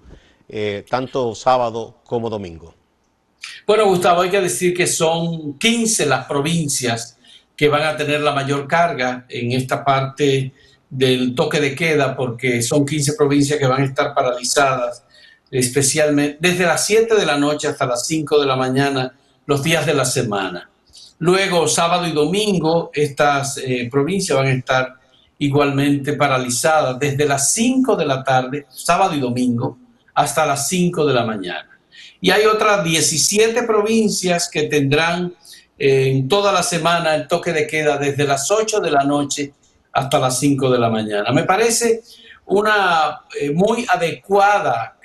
eh, 0.48 0.84
tanto 0.90 1.32
sábado 1.36 2.00
como 2.04 2.28
domingo. 2.28 2.74
Bueno, 3.64 3.86
Gustavo, 3.86 4.22
hay 4.22 4.30
que 4.30 4.40
decir 4.40 4.74
que 4.74 4.88
son 4.88 5.56
15 5.58 6.06
las 6.06 6.26
provincias 6.26 7.18
que 7.56 7.68
van 7.68 7.82
a 7.82 7.96
tener 7.96 8.20
la 8.20 8.32
mayor 8.32 8.66
carga 8.66 9.24
en 9.28 9.52
esta 9.52 9.84
parte 9.84 10.52
del 10.90 11.36
toque 11.36 11.60
de 11.60 11.76
queda, 11.76 12.16
porque 12.16 12.62
son 12.62 12.84
15 12.84 13.12
provincias 13.12 13.60
que 13.60 13.66
van 13.66 13.82
a 13.82 13.86
estar 13.86 14.12
paralizadas, 14.12 15.04
especialmente 15.52 16.38
desde 16.40 16.66
las 16.66 16.84
7 16.84 17.14
de 17.14 17.26
la 17.26 17.38
noche 17.38 17.68
hasta 17.68 17.86
las 17.86 18.08
5 18.08 18.40
de 18.40 18.46
la 18.46 18.56
mañana 18.56 19.14
los 19.46 19.62
días 19.62 19.86
de 19.86 19.94
la 19.94 20.04
semana. 20.04 20.68
Luego, 21.22 21.68
sábado 21.68 22.04
y 22.08 22.10
domingo, 22.10 22.90
estas 22.92 23.56
eh, 23.58 23.88
provincias 23.88 24.36
van 24.36 24.48
a 24.48 24.54
estar 24.54 24.94
igualmente 25.38 26.14
paralizadas 26.14 26.98
desde 26.98 27.24
las 27.26 27.52
5 27.52 27.94
de 27.94 28.04
la 28.04 28.24
tarde, 28.24 28.66
sábado 28.68 29.14
y 29.14 29.20
domingo, 29.20 29.78
hasta 30.14 30.44
las 30.44 30.66
5 30.66 31.06
de 31.06 31.14
la 31.14 31.24
mañana. 31.24 31.78
Y 32.20 32.32
hay 32.32 32.44
otras 32.44 32.82
17 32.82 33.62
provincias 33.62 34.50
que 34.50 34.64
tendrán 34.64 35.32
eh, 35.78 36.08
en 36.08 36.26
toda 36.26 36.50
la 36.50 36.64
semana 36.64 37.14
el 37.14 37.28
toque 37.28 37.52
de 37.52 37.68
queda 37.68 37.98
desde 37.98 38.26
las 38.26 38.50
8 38.50 38.80
de 38.80 38.90
la 38.90 39.04
noche 39.04 39.54
hasta 39.92 40.18
las 40.18 40.40
5 40.40 40.70
de 40.70 40.78
la 40.80 40.88
mañana. 40.88 41.30
Me 41.30 41.44
parece 41.44 42.02
una 42.46 43.20
eh, 43.40 43.52
muy 43.52 43.86
adecuada 43.88 44.98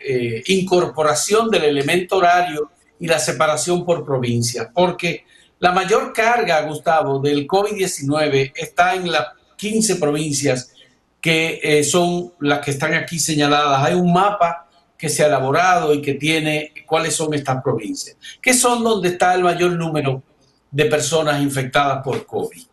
incorporación 0.48 1.52
del 1.52 1.66
elemento 1.66 2.18
horario 2.18 2.72
y 3.00 3.06
la 3.06 3.20
separación 3.20 3.86
por 3.86 4.04
provincia, 4.04 4.72
porque 4.74 5.26
la 5.60 5.72
mayor 5.72 6.14
carga, 6.14 6.62
Gustavo, 6.62 7.20
del 7.20 7.48
COVID-19 7.48 8.54
está 8.56 8.96
en 8.96 9.12
las 9.12 9.28
15 9.56 9.96
provincias 9.96 10.72
que 11.20 11.60
eh, 11.64 11.84
son 11.84 12.34
las 12.40 12.60
que 12.60 12.72
están 12.72 12.94
aquí 12.94 13.20
señaladas. 13.20 13.84
Hay 13.84 13.96
un 13.96 14.14
mapa 14.14 14.68
que 14.98 15.10
se 15.10 15.24
ha 15.24 15.28
elaborado 15.28 15.94
y 15.94 16.02
que 16.02 16.14
tiene 16.16 16.74
cuáles 16.86 17.16
son 17.16 17.34
estas 17.34 17.62
provincias, 17.62 18.18
que 18.42 18.54
son 18.54 18.84
donde 18.84 19.10
está 19.10 19.36
el 19.36 19.44
mayor 19.44 19.72
número 19.72 20.24
de 20.72 20.86
personas 20.86 21.42
infectadas 21.42 22.04
por 22.04 22.26
COVID. 22.26 22.64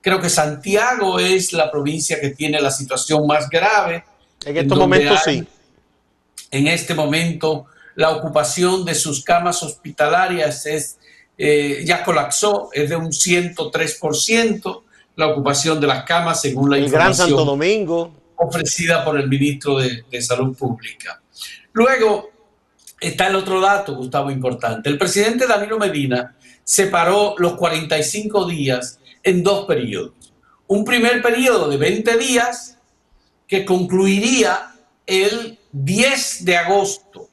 Creo 0.00 0.20
que 0.20 0.28
Santiago 0.28 1.18
es 1.18 1.52
la 1.52 1.70
provincia 1.70 2.20
que 2.20 2.30
tiene 2.30 2.60
la 2.60 2.70
situación 2.70 3.26
más 3.26 3.48
grave. 3.48 4.04
En 4.44 4.56
estos 4.56 4.78
momentos 4.78 5.20
sí. 5.24 5.46
En 6.50 6.66
este 6.68 6.94
momento 6.94 7.66
la 7.94 8.10
ocupación 8.10 8.84
de 8.84 8.94
sus 8.94 9.22
camas 9.24 9.62
hospitalarias 9.62 10.66
es, 10.66 10.98
eh, 11.36 11.82
ya 11.84 12.04
colapsó, 12.04 12.70
es 12.72 12.88
de 12.88 12.96
un 12.96 13.08
103%, 13.08 14.82
la 15.16 15.28
ocupación 15.28 15.80
de 15.80 15.86
las 15.86 16.04
camas 16.04 16.40
según 16.40 16.70
la 16.70 16.78
el 16.78 16.90
Gran 16.90 17.14
Santo 17.14 17.44
Domingo. 17.44 18.12
ofrecida 18.36 19.04
por 19.04 19.18
el 19.18 19.28
ministro 19.28 19.78
de, 19.78 20.04
de 20.10 20.22
Salud 20.22 20.56
Pública. 20.56 21.22
Luego 21.72 22.30
está 23.00 23.28
el 23.28 23.36
otro 23.36 23.60
dato, 23.60 23.94
Gustavo, 23.94 24.30
importante. 24.30 24.88
El 24.88 24.98
presidente 24.98 25.46
Danilo 25.46 25.78
Medina 25.78 26.34
separó 26.64 27.34
los 27.38 27.54
45 27.54 28.46
días 28.46 28.98
en 29.22 29.42
dos 29.42 29.66
periodos. 29.66 30.32
Un 30.66 30.84
primer 30.84 31.22
periodo 31.22 31.68
de 31.68 31.76
20 31.76 32.16
días 32.16 32.78
que 33.46 33.64
concluiría 33.64 34.74
el 35.06 35.58
10 35.72 36.44
de 36.44 36.56
agosto 36.56 37.28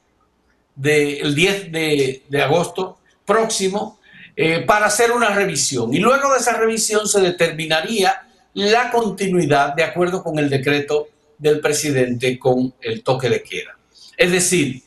del 0.74 1.34
10 1.34 1.72
de, 1.72 2.42
agosto 2.42 2.98
próximo 3.32 3.98
eh, 4.36 4.60
para 4.66 4.86
hacer 4.86 5.12
una 5.12 5.30
revisión. 5.34 5.92
Y 5.94 5.98
luego 5.98 6.32
de 6.32 6.38
esa 6.38 6.56
revisión 6.56 7.08
se 7.08 7.20
determinaría 7.20 8.22
la 8.54 8.90
continuidad 8.90 9.74
de 9.74 9.84
acuerdo 9.84 10.22
con 10.22 10.38
el 10.38 10.50
decreto 10.50 11.08
del 11.38 11.60
presidente 11.60 12.38
con 12.38 12.74
el 12.80 13.02
toque 13.02 13.28
de 13.28 13.42
queda. 13.42 13.76
Es 14.16 14.30
decir, 14.30 14.82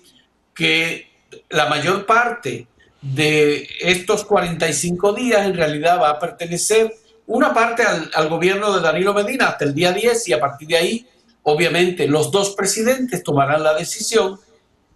que 0.53 1.09
la 1.49 1.67
mayor 1.67 2.05
parte 2.05 2.67
de 3.01 3.67
estos 3.81 4.23
45 4.25 5.13
días 5.13 5.45
en 5.45 5.55
realidad 5.55 5.99
va 5.99 6.11
a 6.11 6.19
pertenecer 6.19 6.93
una 7.27 7.53
parte 7.53 7.83
al, 7.83 8.09
al, 8.13 8.29
gobierno 8.29 8.73
de 8.73 8.81
Danilo 8.81 9.13
Medina 9.13 9.47
hasta 9.47 9.65
el 9.65 9.73
día 9.73 9.91
10 9.91 10.27
y 10.29 10.33
a 10.33 10.39
partir 10.39 10.67
de 10.67 10.77
ahí, 10.77 11.07
obviamente, 11.43 12.07
los 12.07 12.31
dos 12.31 12.55
presidentes 12.55 13.23
tomarán 13.23 13.63
la 13.63 13.73
decisión 13.73 14.39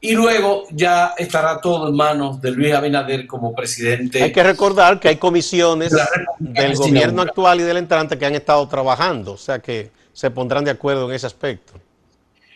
y 0.02 0.14
luego 0.14 0.66
ya 0.72 1.14
estará 1.18 1.60
todo 1.60 1.90
en 1.90 1.96
manos 1.96 2.42
de 2.42 2.52
Luis 2.52 2.74
Abinader 2.74 3.28
como 3.28 3.54
presidente. 3.54 4.24
Hay 4.24 4.32
que 4.32 4.44
recordar 4.44 5.00
que 5.00 5.10
hay 5.10 5.18
comisiones 5.18 5.94
del 6.40 6.76
gobierno 6.76 7.22
actual 7.22 7.60
y 7.60 7.64
del 7.64 7.78
entrante 7.78 8.18
que 8.18 8.26
han 8.26 8.36
estado 8.36 8.68
trabajando, 8.68 9.34
o 9.34 9.38
sea 9.38 9.60
que 9.60 9.92
se 10.14 10.32
pondrán 10.32 10.64
de 10.64 10.72
acuerdo 10.72 11.10
en 11.10 11.16
ese 11.16 11.28
aspecto. 11.28 11.74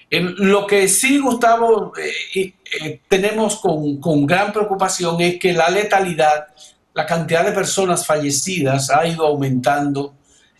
En 0.09 0.35
lo 0.37 0.67
que 0.67 0.87
sí, 0.87 1.19
Gustavo, 1.19 1.91
eh, 1.97 2.53
eh, 2.81 3.01
tenemos 3.07 3.57
con, 3.57 3.97
con, 3.97 4.27
gran 4.27 4.53
preocupación 4.53 5.19
es 5.21 5.39
que 5.39 5.53
la 5.53 5.69
letalidad, 5.69 6.47
la 6.93 7.05
cantidad 7.05 7.43
de 7.43 7.51
personas 7.51 8.05
fallecidas 8.05 8.89
ha 8.91 9.07
ido 9.07 9.25
aumentando 9.25 10.13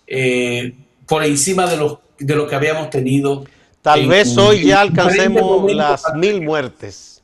eh, 0.08 0.74
por 1.06 1.24
encima 1.24 1.68
de, 1.68 1.78
los, 1.78 2.00
de 2.18 2.36
lo 2.36 2.48
que 2.48 2.56
habíamos 2.56 2.90
tenido 2.90 3.46
Tal 3.84 4.08
vez 4.08 4.38
hoy 4.38 4.66
ya 4.66 4.80
alcancemos 4.80 5.72
las 5.74 6.16
mil 6.16 6.42
muertes. 6.42 7.22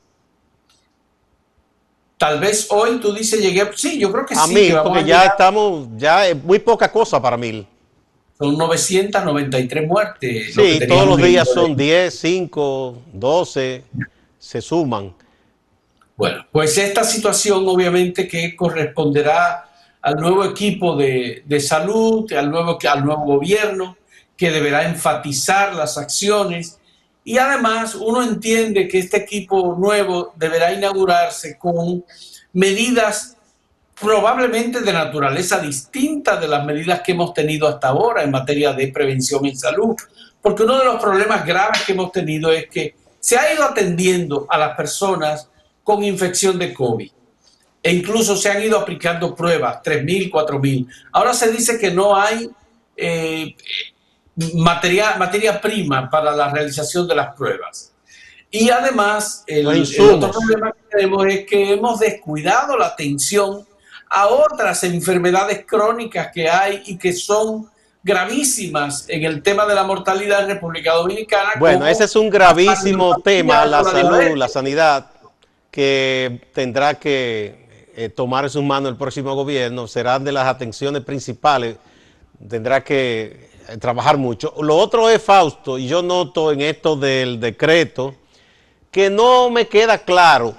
Tal 2.18 2.38
vez 2.42 2.68
hoy 2.70 2.98
tú 2.98 3.14
dices 3.14 3.40
llegué, 3.42 3.66
sí, 3.76 3.98
yo 3.98 4.12
creo 4.12 4.26
que 4.26 4.36
sí. 4.36 4.74
Porque 4.84 5.06
ya 5.06 5.24
estamos, 5.24 5.88
ya 5.96 6.28
es 6.28 6.44
muy 6.44 6.60
poca 6.60 6.92
cosa 6.92 7.22
para 7.22 7.38
mil. 7.38 7.66
Son 8.38 8.58
993 8.58 9.88
muertes. 9.88 10.54
Sí, 10.54 10.82
todos 10.86 11.08
los 11.08 11.18
días 11.18 11.48
son 11.50 11.78
10, 11.78 12.14
5, 12.14 12.98
12, 13.14 13.84
se 14.38 14.62
suman. 14.62 15.14
Bueno, 16.18 16.46
pues 16.52 16.78
esta 16.78 17.06
situación 17.06 17.66
obviamente 17.70 18.28
que 18.28 18.54
corresponderá 18.58 19.70
al 20.02 20.16
nuevo 20.18 20.44
equipo 20.44 20.98
de, 20.98 21.42
de 21.46 21.60
salud, 21.62 22.30
al 22.34 22.52
nuevo, 22.52 22.78
al 22.90 23.06
nuevo 23.06 23.24
gobierno, 23.24 23.96
que 24.40 24.52
deberá 24.52 24.88
enfatizar 24.88 25.76
las 25.76 25.98
acciones 25.98 26.80
y 27.26 27.38
además 27.38 27.94
uno 27.94 28.24
entiende 28.24 28.88
que 28.88 29.00
este 29.00 29.18
equipo 29.18 29.76
nuevo 29.78 30.32
deberá 30.38 30.72
inaugurarse 30.72 31.58
con 31.58 32.06
medidas 32.54 33.36
probablemente 34.00 34.80
de 34.80 34.94
naturaleza 34.94 35.60
distinta 35.60 36.38
de 36.38 36.48
las 36.48 36.66
medidas 36.66 37.02
que 37.02 37.12
hemos 37.12 37.34
tenido 37.34 37.68
hasta 37.68 37.90
ahora 37.90 38.24
en 38.24 38.32
materia 38.32 38.72
de 38.72 38.88
prevención 38.88 39.46
en 39.46 39.58
salud, 39.58 39.98
porque 40.42 40.64
uno 40.64 40.80
de 40.80 40.86
los 40.86 41.02
problemas 41.02 41.46
graves 41.46 41.82
que 41.86 41.92
hemos 41.92 42.14
tenido 42.14 42.50
es 42.50 42.70
que 42.70 42.96
se 43.20 43.38
ha 43.38 43.54
ido 43.54 43.66
atendiendo 43.66 44.48
a 44.50 44.58
las 44.58 44.78
personas 44.78 45.50
con 45.84 46.02
infección 46.02 46.58
de 46.58 46.74
COVID 46.74 47.12
e 47.84 47.94
incluso 47.94 48.38
se 48.38 48.50
han 48.50 48.64
ido 48.64 48.80
aplicando 48.80 49.36
pruebas, 49.36 49.82
3.000, 49.84 50.32
4.000. 50.32 50.88
Ahora 51.12 51.34
se 51.34 51.52
dice 51.52 51.78
que 51.78 51.92
no 51.92 52.16
hay 52.16 52.50
eh, 52.96 53.54
materia, 54.56 55.16
materia 55.18 55.60
prima 55.60 56.10
para 56.10 56.36
la 56.36 56.50
realización 56.52 57.08
de 57.08 57.16
las 57.16 57.36
pruebas. 57.36 57.94
Y 58.52 58.70
además, 58.70 59.44
el, 59.46 59.68
otro 59.68 60.32
problema 60.32 60.72
que 60.72 60.98
tenemos 60.98 61.26
es 61.28 61.46
que 61.46 61.74
hemos 61.74 62.00
descuidado 62.00 62.78
la 62.78 62.88
atención 62.88 63.66
a 64.10 64.28
otras 64.28 64.84
enfermedades 64.84 65.66
crónicas 65.68 66.30
que 66.34 66.50
hay 66.50 66.82
y 66.88 66.98
que 66.98 67.14
son 67.14 67.70
gravísimas 68.02 69.06
en 69.08 69.24
el 69.24 69.44
tema 69.44 69.68
de 69.68 69.76
la 69.76 69.84
mortalidad 69.84 70.44
en 70.44 70.50
República 70.56 70.94
Dominicana. 70.94 71.52
Bueno, 71.60 71.86
ese 71.86 72.06
es 72.06 72.16
un 72.16 72.30
gravísimo 72.30 73.22
tema, 73.22 73.66
la 73.66 73.84
salud, 73.84 74.36
la 74.36 74.48
sanidad, 74.48 75.12
que 75.70 76.42
tendrá 76.54 76.96
que 76.96 77.90
eh, 77.96 78.10
tomar 78.10 78.46
en 78.46 78.50
sus 78.50 78.64
manos 78.64 78.92
el 78.92 78.98
próximo 78.98 79.36
gobierno, 79.36 79.88
será 79.88 80.18
de 80.18 80.32
las 80.32 80.48
atenciones 80.48 81.04
principales, 81.04 81.76
tendrá 82.48 82.84
que 82.84 83.49
trabajar 83.78 84.18
mucho. 84.18 84.54
Lo 84.62 84.78
otro 84.78 85.10
es, 85.10 85.22
Fausto, 85.22 85.78
y 85.78 85.88
yo 85.88 86.02
noto 86.02 86.52
en 86.52 86.62
esto 86.62 86.96
del 86.96 87.40
decreto, 87.40 88.16
que 88.92 89.10
no 89.10 89.50
me 89.50 89.68
queda 89.68 90.00
claro 90.00 90.56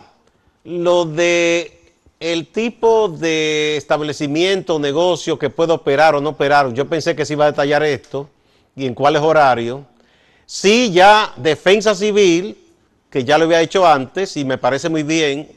lo 0.64 1.04
de 1.04 1.80
el 2.20 2.48
tipo 2.48 3.08
de 3.08 3.78
establecimiento, 3.78 4.78
negocio 4.78 5.38
que 5.38 5.48
puede 5.48 5.72
operar 5.72 6.14
o 6.14 6.20
no 6.20 6.30
operar, 6.30 6.72
yo 6.74 6.86
pensé 6.86 7.16
que 7.16 7.24
se 7.24 7.32
iba 7.32 7.46
a 7.46 7.50
detallar 7.50 7.82
esto 7.82 8.28
y 8.76 8.86
en 8.86 8.94
cuáles 8.94 9.22
horarios. 9.22 9.80
Sí, 10.44 10.90
ya 10.92 11.32
Defensa 11.36 11.94
Civil, 11.94 12.58
que 13.08 13.24
ya 13.24 13.38
lo 13.38 13.44
había 13.44 13.62
hecho 13.62 13.86
antes 13.86 14.36
y 14.36 14.44
me 14.44 14.58
parece 14.58 14.90
muy 14.90 15.02
bien, 15.02 15.50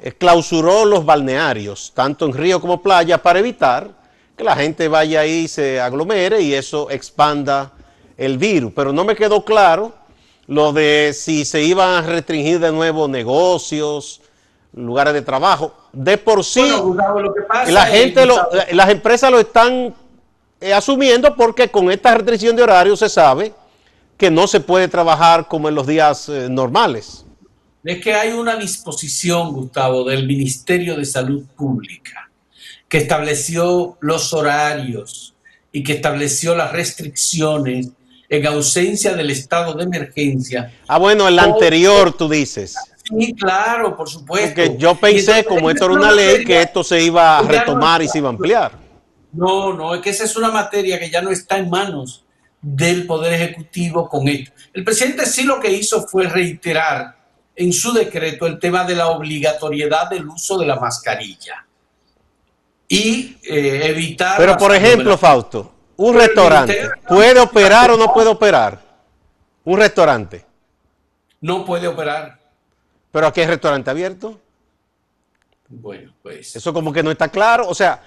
eh, 0.00 0.12
clausuró 0.12 0.86
los 0.86 1.04
balnearios, 1.04 1.92
tanto 1.94 2.24
en 2.24 2.32
río 2.32 2.58
como 2.58 2.80
playa, 2.80 3.22
para 3.22 3.40
evitar 3.40 3.97
que 4.38 4.44
la 4.44 4.54
gente 4.54 4.86
vaya 4.86 5.20
ahí 5.20 5.40
y 5.40 5.48
se 5.48 5.80
aglomere 5.80 6.40
y 6.40 6.54
eso 6.54 6.88
expanda 6.90 7.72
el 8.16 8.38
virus. 8.38 8.72
Pero 8.74 8.92
no 8.92 9.04
me 9.04 9.16
quedó 9.16 9.44
claro 9.44 9.92
lo 10.46 10.72
de 10.72 11.12
si 11.12 11.44
se 11.44 11.62
iban 11.62 11.90
a 11.90 12.06
restringir 12.06 12.60
de 12.60 12.70
nuevo 12.70 13.08
negocios, 13.08 14.20
lugares 14.72 15.12
de 15.12 15.22
trabajo. 15.22 15.74
De 15.92 16.16
por 16.16 16.44
sí, 16.44 16.72
la 17.66 17.86
gente, 17.86 18.24
las 18.70 18.88
empresas 18.88 19.28
lo 19.30 19.40
están 19.40 19.92
eh, 20.60 20.72
asumiendo 20.72 21.34
porque 21.34 21.68
con 21.68 21.90
esta 21.90 22.14
restricción 22.14 22.54
de 22.54 22.62
horario 22.62 22.96
se 22.96 23.08
sabe 23.08 23.52
que 24.16 24.30
no 24.30 24.46
se 24.46 24.60
puede 24.60 24.86
trabajar 24.86 25.48
como 25.48 25.68
en 25.68 25.74
los 25.74 25.86
días 25.86 26.28
eh, 26.28 26.46
normales. 26.48 27.24
Es 27.82 28.00
que 28.00 28.14
hay 28.14 28.30
una 28.30 28.54
disposición, 28.54 29.52
Gustavo, 29.52 30.04
del 30.04 30.26
Ministerio 30.26 30.96
de 30.96 31.04
Salud 31.04 31.44
Pública 31.56 32.27
que 32.88 32.98
estableció 32.98 33.98
los 34.00 34.32
horarios 34.32 35.34
y 35.70 35.82
que 35.82 35.92
estableció 35.92 36.54
las 36.54 36.72
restricciones 36.72 37.90
en 38.30 38.46
ausencia 38.46 39.14
del 39.14 39.30
estado 39.30 39.74
de 39.74 39.84
emergencia. 39.84 40.72
Ah, 40.86 40.98
bueno, 40.98 41.28
el 41.28 41.38
anterior 41.38 42.12
tú 42.12 42.28
dices. 42.28 42.76
Sí, 43.04 43.34
claro, 43.34 43.96
por 43.96 44.08
supuesto. 44.08 44.62
Porque 44.62 44.76
yo 44.78 44.94
pensé, 44.94 45.44
como 45.44 45.70
esto 45.70 45.86
era 45.86 45.94
una 45.94 46.12
ley, 46.12 46.44
que 46.44 46.60
esto 46.60 46.84
se 46.84 47.02
iba 47.02 47.38
a 47.38 47.42
retomar 47.42 48.02
y 48.02 48.08
se 48.08 48.18
iba 48.18 48.28
a 48.28 48.32
ampliar. 48.32 48.72
No, 49.32 49.72
no, 49.72 49.94
es 49.94 50.00
que 50.00 50.10
esa 50.10 50.24
es 50.24 50.36
una 50.36 50.50
materia 50.50 50.98
que 50.98 51.10
ya 51.10 51.22
no 51.22 51.30
está 51.30 51.58
en 51.58 51.70
manos 51.70 52.24
del 52.60 53.06
Poder 53.06 53.34
Ejecutivo 53.34 54.08
con 54.08 54.28
esto. 54.28 54.52
El 54.72 54.84
presidente 54.84 55.26
sí 55.26 55.44
lo 55.44 55.60
que 55.60 55.72
hizo 55.72 56.06
fue 56.06 56.28
reiterar 56.28 57.16
en 57.54 57.72
su 57.72 57.92
decreto 57.92 58.46
el 58.46 58.58
tema 58.58 58.84
de 58.84 58.96
la 58.96 59.08
obligatoriedad 59.08 60.08
del 60.10 60.26
uso 60.28 60.58
de 60.58 60.66
la 60.66 60.76
mascarilla 60.76 61.67
y 62.88 63.36
eh, 63.44 63.82
evitar... 63.84 64.38
Pero 64.38 64.56
por 64.56 64.74
ejemplo, 64.74 65.16
Fausto, 65.18 65.72
un 65.96 66.14
restaurante, 66.14 66.88
¿puede 67.06 67.38
operar 67.38 67.90
o 67.90 67.96
no 67.96 68.12
puede 68.12 68.28
operar? 68.28 68.80
Un 69.64 69.78
restaurante. 69.78 70.44
No 71.40 71.64
puede 71.64 71.86
operar. 71.86 72.38
¿Pero 73.12 73.26
aquí 73.26 73.40
hay 73.42 73.46
restaurante 73.46 73.90
abierto? 73.90 74.40
Bueno, 75.68 76.14
pues... 76.22 76.56
Eso 76.56 76.72
como 76.72 76.92
que 76.92 77.02
no 77.02 77.10
está 77.10 77.28
claro. 77.28 77.68
O 77.68 77.74
sea, 77.74 78.02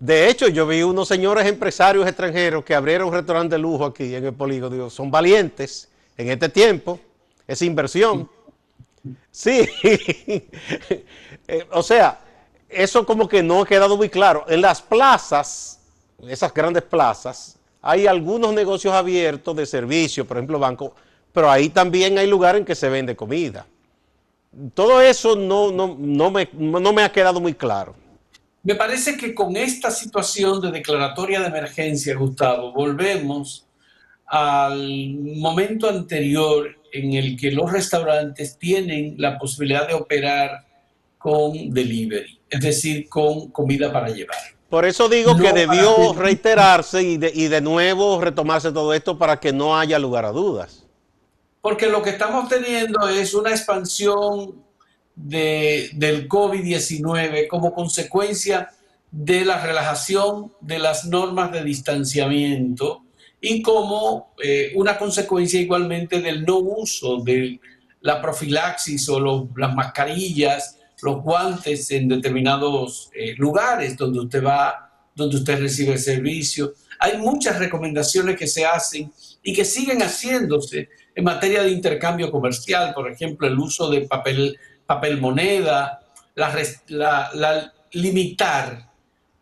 de 0.00 0.28
hecho, 0.28 0.48
yo 0.48 0.66
vi 0.66 0.82
unos 0.82 1.06
señores 1.06 1.46
empresarios 1.46 2.06
extranjeros 2.06 2.64
que 2.64 2.74
abrieron 2.74 3.08
un 3.08 3.14
restaurante 3.14 3.54
de 3.54 3.60
lujo 3.60 3.84
aquí 3.84 4.14
en 4.14 4.24
el 4.24 4.32
polígono. 4.32 4.74
Digo, 4.74 4.90
son 4.90 5.10
valientes 5.10 5.88
en 6.16 6.30
este 6.30 6.48
tiempo, 6.48 6.98
es 7.46 7.62
inversión. 7.62 8.28
Sí, 9.30 9.68
eh, 9.82 11.66
o 11.70 11.82
sea, 11.82 12.18
eso 12.72 13.06
como 13.06 13.28
que 13.28 13.42
no 13.42 13.62
ha 13.62 13.66
quedado 13.66 13.96
muy 13.96 14.08
claro. 14.08 14.44
En 14.48 14.60
las 14.60 14.80
plazas, 14.80 15.80
esas 16.26 16.52
grandes 16.52 16.82
plazas, 16.82 17.56
hay 17.80 18.06
algunos 18.06 18.52
negocios 18.52 18.94
abiertos 18.94 19.56
de 19.56 19.66
servicio, 19.66 20.26
por 20.26 20.36
ejemplo, 20.36 20.58
banco, 20.58 20.94
pero 21.32 21.50
ahí 21.50 21.68
también 21.68 22.18
hay 22.18 22.26
lugares 22.26 22.60
en 22.60 22.64
que 22.64 22.74
se 22.74 22.88
vende 22.88 23.16
comida. 23.16 23.66
Todo 24.74 25.00
eso 25.00 25.34
no, 25.34 25.72
no, 25.72 26.30
me, 26.30 26.48
no 26.52 26.92
me 26.92 27.02
ha 27.02 27.10
quedado 27.10 27.40
muy 27.40 27.54
claro. 27.54 27.94
Me 28.62 28.76
parece 28.76 29.16
que 29.16 29.34
con 29.34 29.56
esta 29.56 29.90
situación 29.90 30.60
de 30.60 30.70
declaratoria 30.70 31.40
de 31.40 31.46
emergencia, 31.46 32.14
Gustavo, 32.14 32.72
volvemos 32.72 33.66
al 34.26 35.14
momento 35.36 35.88
anterior 35.88 36.76
en 36.92 37.14
el 37.14 37.36
que 37.36 37.50
los 37.50 37.72
restaurantes 37.72 38.58
tienen 38.58 39.14
la 39.18 39.38
posibilidad 39.38 39.88
de 39.88 39.94
operar 39.94 40.64
con 41.18 41.70
delivery, 41.70 42.38
es 42.52 42.60
decir, 42.60 43.08
con 43.08 43.48
comida 43.48 43.90
para 43.90 44.08
llevar. 44.08 44.36
Por 44.68 44.84
eso 44.84 45.08
digo 45.08 45.36
que 45.36 45.52
debió 45.52 46.12
reiterarse 46.12 47.02
y 47.02 47.16
de, 47.16 47.32
y 47.34 47.48
de 47.48 47.60
nuevo 47.62 48.20
retomarse 48.20 48.72
todo 48.72 48.92
esto 48.92 49.18
para 49.18 49.40
que 49.40 49.52
no 49.52 49.78
haya 49.78 49.98
lugar 49.98 50.26
a 50.26 50.32
dudas. 50.32 50.86
Porque 51.62 51.88
lo 51.88 52.02
que 52.02 52.10
estamos 52.10 52.48
teniendo 52.48 53.08
es 53.08 53.32
una 53.34 53.50
expansión 53.50 54.62
de, 55.14 55.90
del 55.94 56.28
COVID-19 56.28 57.48
como 57.48 57.72
consecuencia 57.72 58.68
de 59.10 59.44
la 59.44 59.64
relajación 59.64 60.52
de 60.60 60.78
las 60.78 61.06
normas 61.06 61.52
de 61.52 61.64
distanciamiento 61.64 63.02
y 63.40 63.62
como 63.62 64.34
eh, 64.42 64.72
una 64.74 64.98
consecuencia 64.98 65.60
igualmente 65.60 66.20
del 66.20 66.44
no 66.44 66.58
uso 66.58 67.18
de 67.18 67.60
la 68.02 68.20
profilaxis 68.20 69.08
o 69.08 69.48
las 69.56 69.74
mascarillas, 69.74 70.78
los 71.02 71.22
guantes 71.22 71.90
en 71.90 72.08
determinados 72.08 73.10
eh, 73.14 73.34
lugares 73.36 73.96
donde 73.96 74.20
usted 74.20 74.44
va, 74.44 74.90
donde 75.14 75.36
usted 75.36 75.60
recibe 75.60 75.98
servicio. 75.98 76.74
Hay 76.98 77.18
muchas 77.18 77.58
recomendaciones 77.58 78.36
que 78.36 78.46
se 78.46 78.64
hacen 78.64 79.12
y 79.42 79.52
que 79.52 79.64
siguen 79.64 80.00
haciéndose 80.00 80.88
en 81.14 81.24
materia 81.24 81.62
de 81.62 81.70
intercambio 81.70 82.30
comercial, 82.30 82.94
por 82.94 83.10
ejemplo, 83.10 83.46
el 83.46 83.58
uso 83.58 83.90
de 83.90 84.02
papel, 84.02 84.58
papel 84.86 85.20
moneda, 85.20 86.00
la, 86.34 87.72
limitar 87.92 88.88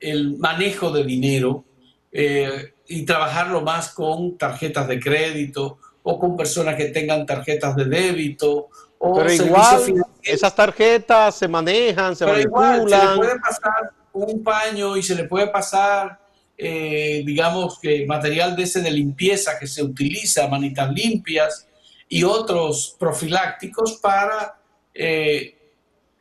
el 0.01 0.39
manejo 0.39 0.91
de 0.91 1.05
dinero. 1.05 1.65
Eh, 2.13 2.73
y 2.91 3.05
trabajarlo 3.05 3.61
más 3.61 3.91
con 3.91 4.37
tarjetas 4.37 4.89
de 4.89 4.99
crédito 4.99 5.79
o 6.03 6.19
con 6.19 6.37
personas 6.37 6.75
que 6.75 6.87
tengan 6.87 7.25
tarjetas 7.25 7.77
de 7.77 7.85
débito. 7.85 8.69
O 8.99 9.15
Pero 9.15 9.33
igual 9.33 9.95
esas 10.23 10.55
tarjetas 10.55 11.37
se 11.37 11.49
manejan, 11.49 12.15
se 12.15 12.27
manipulan. 12.27 12.89
se 12.89 12.97
le 12.97 13.17
puede 13.17 13.41
pasar 13.41 13.93
un 14.13 14.43
paño 14.43 14.97
y 14.97 15.03
se 15.03 15.15
le 15.15 15.25
puede 15.25 15.47
pasar, 15.49 16.21
eh, 16.57 17.23
digamos, 17.25 17.79
que 17.79 18.07
material 18.07 18.57
de 18.57 18.65
ese 18.65 18.81
de 18.81 18.91
limpieza 18.91 19.59
que 19.59 19.67
se 19.67 19.83
utiliza, 19.83 20.49
manitas 20.49 20.91
limpias 20.93 21.67
y 22.09 22.25
otros 22.25 22.97
profilácticos 22.99 23.99
para 24.03 24.61
eh, 24.93 25.57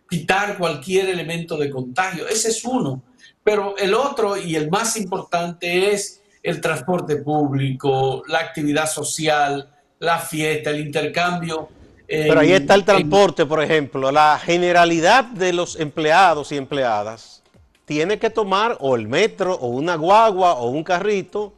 quitar 0.09 0.57
cualquier 0.57 1.09
elemento 1.09 1.57
de 1.57 1.69
contagio. 1.69 2.27
Ese 2.27 2.49
es 2.49 2.63
uno. 2.63 3.03
Pero 3.43 3.75
el 3.77 3.93
otro 3.93 4.37
y 4.37 4.55
el 4.55 4.69
más 4.69 4.97
importante 4.97 5.91
es 5.91 6.21
el 6.43 6.61
transporte 6.61 7.17
público, 7.17 8.23
la 8.27 8.39
actividad 8.39 8.89
social, 8.89 9.69
la 9.99 10.19
fiesta, 10.19 10.69
el 10.69 10.81
intercambio. 10.81 11.69
Pero 12.09 12.39
ahí 12.39 12.51
está 12.51 12.73
el 12.73 12.83
transporte, 12.83 13.45
por 13.45 13.61
ejemplo. 13.61 14.11
La 14.11 14.39
generalidad 14.39 15.25
de 15.25 15.53
los 15.53 15.79
empleados 15.79 16.51
y 16.51 16.57
empleadas 16.57 17.43
tiene 17.85 18.17
que 18.17 18.29
tomar 18.29 18.77
o 18.79 18.95
el 18.95 19.07
metro 19.07 19.53
o 19.55 19.67
una 19.67 19.95
guagua 19.95 20.53
o 20.53 20.69
un 20.69 20.83
carrito 20.83 21.53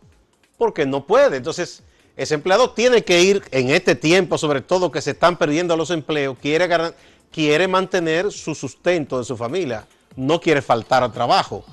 porque 0.58 0.86
no 0.86 1.06
puede. 1.08 1.38
Entonces, 1.38 1.84
ese 2.18 2.36
empleado 2.36 2.72
tiene 2.72 3.04
que 3.04 3.22
ir 3.22 3.42
en 3.52 3.70
este 3.70 3.96
tiempo, 3.96 4.38
sobre 4.38 4.62
todo 4.62 4.92
que 4.92 5.02
se 5.02 5.12
están 5.12 5.38
perdiendo 5.38 5.76
los 5.78 5.90
empleos, 5.90 6.38
quiere, 6.40 6.70
quiere 7.32 7.68
mantener 7.68 8.32
su 8.32 8.54
sustento 8.54 9.18
de 9.18 9.24
su 9.24 9.38
familia, 9.38 9.88
no 10.16 10.40
quiere 10.40 10.62
faltar 10.62 11.04
al 11.04 11.12
trabajo. 11.12 11.64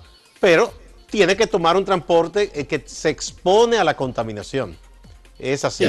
Pero 0.40 0.72
tiene 1.10 1.36
que 1.36 1.46
tomar 1.46 1.76
un 1.76 1.84
transporte 1.84 2.50
eh, 2.54 2.66
que 2.66 2.82
se 2.86 3.10
expone 3.10 3.76
a 3.76 3.84
la 3.84 3.96
contaminación. 3.96 4.76
Es 5.38 5.64
así. 5.64 5.86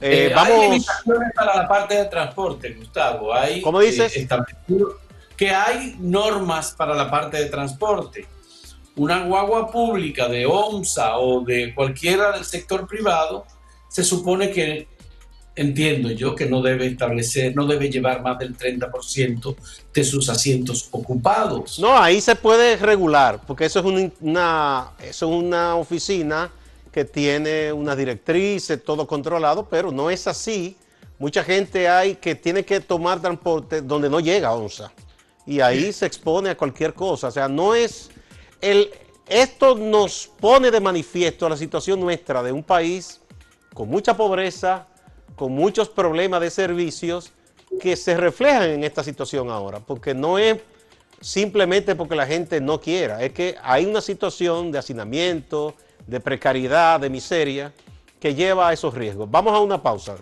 Eh, 0.00 0.32
vamos... 0.34 0.50
Hay 0.50 0.62
limitaciones 0.70 1.32
para 1.34 1.56
la 1.56 1.68
parte 1.68 1.94
de 1.94 2.04
transporte, 2.06 2.70
Gustavo. 2.74 3.34
Hay, 3.34 3.60
¿Cómo 3.62 3.80
dices? 3.80 4.26
que 5.36 5.50
hay 5.50 5.94
normas 6.00 6.74
para 6.76 6.94
la 6.94 7.08
parte 7.08 7.36
de 7.36 7.46
transporte. 7.46 8.26
Una 8.96 9.24
guagua 9.24 9.70
pública 9.70 10.28
de 10.28 10.44
OMSA 10.44 11.16
o 11.18 11.42
de 11.42 11.72
cualquiera 11.74 12.32
del 12.32 12.44
sector 12.44 12.88
privado 12.88 13.46
se 13.88 14.02
supone 14.02 14.50
que 14.50 14.88
entiendo 15.54 16.10
yo 16.10 16.34
que 16.34 16.46
no 16.46 16.62
debe 16.62 16.86
establecer, 16.86 17.54
no 17.54 17.66
debe 17.66 17.90
llevar 17.90 18.22
más 18.22 18.38
del 18.38 18.56
30% 18.56 19.56
de 19.92 20.04
sus 20.04 20.28
asientos 20.28 20.88
ocupados. 20.90 21.78
No, 21.78 21.98
ahí 21.98 22.20
se 22.20 22.36
puede 22.36 22.76
regular, 22.76 23.40
porque 23.46 23.64
eso 23.64 23.80
es 23.80 24.12
una, 24.20 24.92
eso 25.00 25.28
es 25.28 25.44
una 25.44 25.76
oficina 25.76 26.50
que 26.98 27.04
tiene 27.04 27.72
una 27.72 27.94
directriz, 27.94 28.72
todo 28.84 29.06
controlado, 29.06 29.68
pero 29.68 29.92
no 29.92 30.10
es 30.10 30.26
así. 30.26 30.76
Mucha 31.16 31.44
gente 31.44 31.88
hay 31.88 32.16
que 32.16 32.34
tiene 32.34 32.64
que 32.64 32.80
tomar 32.80 33.20
transporte 33.20 33.82
donde 33.82 34.10
no 34.10 34.18
llega 34.18 34.52
ONSA. 34.52 34.90
Y 35.46 35.60
ahí 35.60 35.92
se 35.92 36.06
expone 36.06 36.50
a 36.50 36.56
cualquier 36.56 36.94
cosa. 36.94 37.28
O 37.28 37.30
sea, 37.30 37.46
no 37.46 37.72
es... 37.72 38.10
El, 38.60 38.90
esto 39.28 39.76
nos 39.76 40.28
pone 40.40 40.72
de 40.72 40.80
manifiesto 40.80 41.48
la 41.48 41.56
situación 41.56 42.00
nuestra 42.00 42.42
de 42.42 42.50
un 42.50 42.64
país 42.64 43.20
con 43.72 43.88
mucha 43.88 44.16
pobreza, 44.16 44.88
con 45.36 45.52
muchos 45.52 45.88
problemas 45.88 46.40
de 46.40 46.50
servicios 46.50 47.30
que 47.80 47.94
se 47.94 48.16
reflejan 48.16 48.70
en 48.70 48.82
esta 48.82 49.04
situación 49.04 49.50
ahora, 49.50 49.78
porque 49.78 50.14
no 50.14 50.36
es 50.36 50.58
simplemente 51.20 51.94
porque 51.94 52.16
la 52.16 52.26
gente 52.26 52.60
no 52.60 52.80
quiera. 52.80 53.22
Es 53.22 53.32
que 53.32 53.54
hay 53.62 53.86
una 53.86 54.00
situación 54.00 54.72
de 54.72 54.78
hacinamiento, 54.78 55.76
de 56.08 56.20
precariedad, 56.20 56.98
de 56.98 57.10
miseria, 57.10 57.72
que 58.18 58.34
lleva 58.34 58.70
a 58.70 58.72
esos 58.72 58.94
riesgos. 58.94 59.30
Vamos 59.30 59.52
a 59.54 59.60
una 59.60 59.80
pausa. 59.80 60.16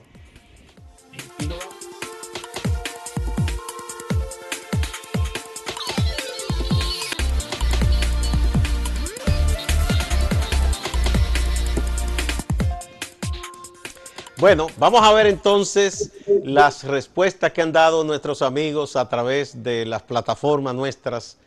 Bueno, 14.38 14.66
vamos 14.76 15.02
a 15.02 15.12
ver 15.14 15.26
entonces 15.26 16.12
las 16.44 16.84
respuestas 16.84 17.52
que 17.52 17.62
han 17.62 17.72
dado 17.72 18.04
nuestros 18.04 18.42
amigos 18.42 18.94
a 18.96 19.08
través 19.08 19.62
de 19.62 19.86
las 19.86 20.02
plataformas 20.02 20.74
nuestras. 20.74 21.38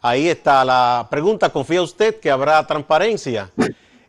Ahí 0.00 0.28
está 0.28 0.64
la 0.64 1.08
pregunta, 1.10 1.50
¿confía 1.50 1.82
usted 1.82 2.20
que 2.20 2.30
habrá 2.30 2.64
transparencia 2.66 3.50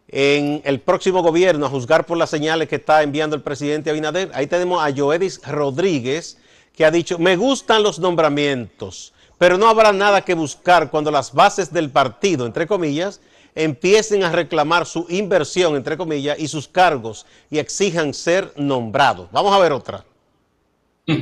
en 0.09 0.61
el 0.65 0.79
próximo 0.79 1.21
gobierno 1.21 1.65
a 1.65 1.69
juzgar 1.69 2.05
por 2.05 2.17
las 2.17 2.29
señales 2.29 2.67
que 2.67 2.75
está 2.75 3.03
enviando 3.03 3.35
el 3.35 3.41
presidente 3.41 3.89
Abinader? 3.89 4.31
Ahí 4.33 4.47
tenemos 4.47 4.83
a 4.83 4.93
Joedis 4.95 5.41
Rodríguez 5.45 6.37
que 6.75 6.85
ha 6.85 6.91
dicho, 6.91 7.19
me 7.19 7.35
gustan 7.35 7.83
los 7.83 7.99
nombramientos, 7.99 9.13
pero 9.37 9.57
no 9.57 9.67
habrá 9.67 9.91
nada 9.91 10.21
que 10.21 10.33
buscar 10.33 10.89
cuando 10.89 11.11
las 11.11 11.33
bases 11.33 11.73
del 11.73 11.89
partido, 11.89 12.45
entre 12.45 12.67
comillas, 12.67 13.19
empiecen 13.55 14.23
a 14.23 14.31
reclamar 14.31 14.85
su 14.85 15.05
inversión, 15.09 15.75
entre 15.75 15.97
comillas, 15.97 16.39
y 16.39 16.47
sus 16.47 16.67
cargos 16.67 17.25
y 17.49 17.59
exijan 17.59 18.13
ser 18.13 18.53
nombrados. 18.55 19.29
Vamos 19.31 19.53
a 19.53 19.59
ver 19.59 19.73
otra. 19.73 20.05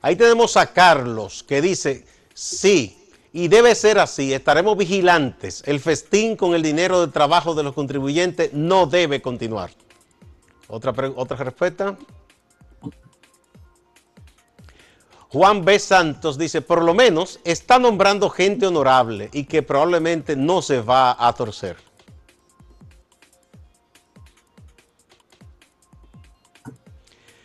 Ahí 0.00 0.16
tenemos 0.16 0.56
a 0.56 0.72
Carlos 0.72 1.42
que 1.42 1.60
dice, 1.60 2.06
sí, 2.32 3.03
y 3.36 3.48
debe 3.48 3.74
ser 3.74 3.98
así, 3.98 4.32
estaremos 4.32 4.76
vigilantes. 4.76 5.64
El 5.66 5.80
festín 5.80 6.36
con 6.36 6.54
el 6.54 6.62
dinero 6.62 7.04
de 7.04 7.12
trabajo 7.12 7.52
de 7.56 7.64
los 7.64 7.74
contribuyentes 7.74 8.52
no 8.52 8.86
debe 8.86 9.20
continuar. 9.20 9.72
Otra, 10.68 10.94
otra 11.16 11.36
respuesta. 11.38 11.96
Juan 15.30 15.64
B. 15.64 15.80
Santos 15.80 16.38
dice, 16.38 16.62
por 16.62 16.84
lo 16.84 16.94
menos 16.94 17.40
está 17.42 17.80
nombrando 17.80 18.30
gente 18.30 18.68
honorable 18.68 19.30
y 19.32 19.46
que 19.46 19.64
probablemente 19.64 20.36
no 20.36 20.62
se 20.62 20.80
va 20.80 21.16
a 21.18 21.32
torcer. 21.32 21.76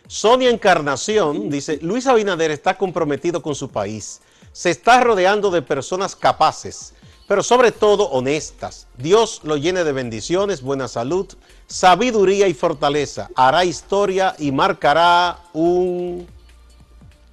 Sonia 0.06 0.50
Encarnación 0.50 1.50
dice, 1.50 1.80
Luis 1.82 2.06
Abinader 2.06 2.52
está 2.52 2.78
comprometido 2.78 3.42
con 3.42 3.56
su 3.56 3.72
país. 3.72 4.20
Se 4.52 4.70
está 4.70 5.00
rodeando 5.00 5.50
de 5.50 5.62
personas 5.62 6.16
capaces, 6.16 6.94
pero 7.28 7.42
sobre 7.42 7.72
todo 7.72 8.04
honestas. 8.10 8.86
Dios 8.98 9.40
lo 9.44 9.56
llene 9.56 9.84
de 9.84 9.92
bendiciones, 9.92 10.62
buena 10.62 10.88
salud, 10.88 11.26
sabiduría 11.66 12.48
y 12.48 12.54
fortaleza. 12.54 13.30
Hará 13.34 13.64
historia 13.64 14.34
y 14.38 14.50
marcará 14.52 15.38
un 15.52 16.26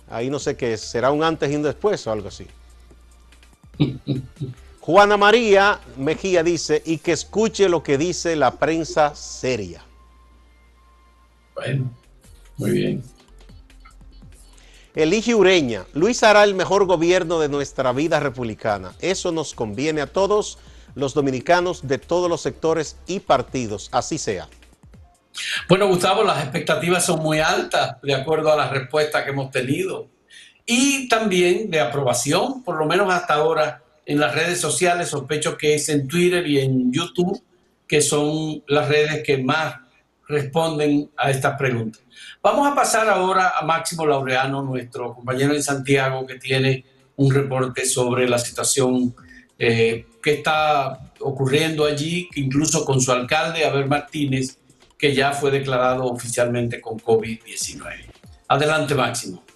Ahí 0.10 0.30
no 0.30 0.39
sé 0.39 0.56
qué 0.56 0.77
será 0.77 1.12
un 1.12 1.23
antes 1.23 1.51
y 1.51 1.56
un 1.56 1.63
después 1.63 2.06
o 2.08 2.12
algo 2.12 2.30
así. 2.30 2.47
Juana 4.80 5.17
María 5.17 5.82
Mejía 5.97 6.43
dice, 6.43 6.82
y 6.86 6.99
que 6.99 7.12
escuche 7.12 7.67
lo 7.67 7.84
que 7.84 7.97
dice 7.97 8.36
la 8.38 8.51
prensa 8.51 9.13
seria. 9.15 9.84
Bueno, 11.56 11.91
muy 12.56 12.71
bien. 12.71 13.03
Elige 14.97 15.36
Ureña, 15.36 15.86
Luis 15.93 16.23
hará 16.23 16.43
el 16.43 16.55
mejor 16.55 16.88
gobierno 16.88 17.39
de 17.39 17.49
nuestra 17.49 17.91
vida 17.91 18.19
republicana. 18.19 18.95
Eso 18.99 19.31
nos 19.31 19.53
conviene 19.53 20.01
a 20.01 20.07
todos 20.07 20.57
los 20.95 21.13
dominicanos 21.13 21.88
de 21.88 21.99
todos 21.99 22.27
los 22.27 22.41
sectores 22.41 22.97
y 23.05 23.19
partidos, 23.19 23.89
así 23.91 24.17
sea. 24.17 24.49
Bueno, 25.69 25.88
Gustavo, 25.88 26.23
las 26.23 26.41
expectativas 26.41 27.05
son 27.05 27.19
muy 27.19 27.39
altas 27.39 28.01
de 28.01 28.15
acuerdo 28.15 28.51
a 28.51 28.55
las 28.55 28.71
respuestas 28.71 29.23
que 29.23 29.29
hemos 29.29 29.51
tenido 29.51 30.07
y 30.65 31.07
también 31.07 31.69
de 31.69 31.79
aprobación, 31.79 32.63
por 32.63 32.79
lo 32.79 32.88
menos 32.88 33.13
hasta 33.13 33.36
ahora 33.36 33.83
en 34.03 34.19
las 34.19 34.33
redes 34.33 34.60
sociales, 34.60 35.10
sospecho 35.10 35.57
que 35.57 35.75
es 35.75 35.89
en 35.89 36.07
Twitter 36.07 36.47
y 36.47 36.60
en 36.60 36.91
YouTube, 36.91 37.39
que 37.88 38.01
son 38.01 38.63
las 38.65 38.89
redes 38.89 39.21
que 39.23 39.38
más 39.38 39.75
responden 40.28 41.10
a 41.18 41.32
estas 41.32 41.58
preguntas. 41.58 42.02
Vamos 42.42 42.68
a 42.68 42.76
pasar 42.76 43.08
ahora 43.10 43.54
a 43.58 43.66
Máximo 43.66 44.06
Laureano, 44.06 44.62
nuestro 44.62 45.13
compañero 45.13 45.54
en 45.54 45.63
Santiago, 45.63 46.26
que 46.26 46.36
tiene 46.36 46.86
un 47.16 47.34
reporte 47.34 47.86
sobre 47.86 48.28
la 48.28 48.38
situación 48.38 49.16
eh, 49.58 50.06
que 50.22 50.34
está 50.34 51.12
ocurriendo 51.20 51.86
allí, 51.86 52.30
incluso 52.36 52.86
con 52.86 53.02
su 53.02 53.12
alcalde, 53.12 53.66
Abel 53.66 53.88
Martínez, 53.88 54.60
que 54.98 55.13
ya 55.13 55.32
fue 55.32 55.52
declarado 55.52 56.06
oficialmente 56.06 56.82
con 56.82 57.00
COVID-19. 57.00 58.06
Adelante, 58.48 58.96
Máximo. 58.96 59.46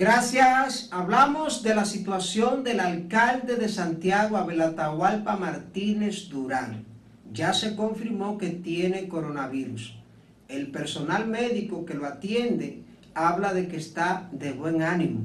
Gracias. 0.00 0.88
Hablamos 0.92 1.62
de 1.62 1.74
la 1.74 1.84
situación 1.84 2.64
del 2.64 2.80
alcalde 2.80 3.56
de 3.56 3.68
Santiago, 3.68 4.38
Abel 4.38 4.62
Atahualpa 4.62 5.36
Martínez 5.36 6.30
Durán. 6.30 6.86
Ya 7.30 7.52
se 7.52 7.76
confirmó 7.76 8.38
que 8.38 8.48
tiene 8.48 9.08
coronavirus. 9.08 9.98
El 10.48 10.70
personal 10.70 11.28
médico 11.28 11.84
que 11.84 11.92
lo 11.92 12.06
atiende 12.06 12.82
habla 13.12 13.52
de 13.52 13.68
que 13.68 13.76
está 13.76 14.26
de 14.32 14.52
buen 14.52 14.80
ánimo. 14.80 15.20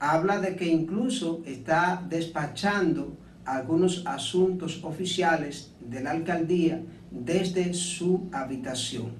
Habla 0.00 0.40
de 0.40 0.56
que 0.56 0.66
incluso 0.66 1.40
está 1.46 2.02
despachando 2.08 3.16
algunos 3.44 4.04
asuntos 4.04 4.82
oficiales 4.82 5.70
de 5.78 6.02
la 6.02 6.10
alcaldía 6.10 6.82
desde 7.12 7.72
su 7.72 8.28
habitación. 8.32 9.12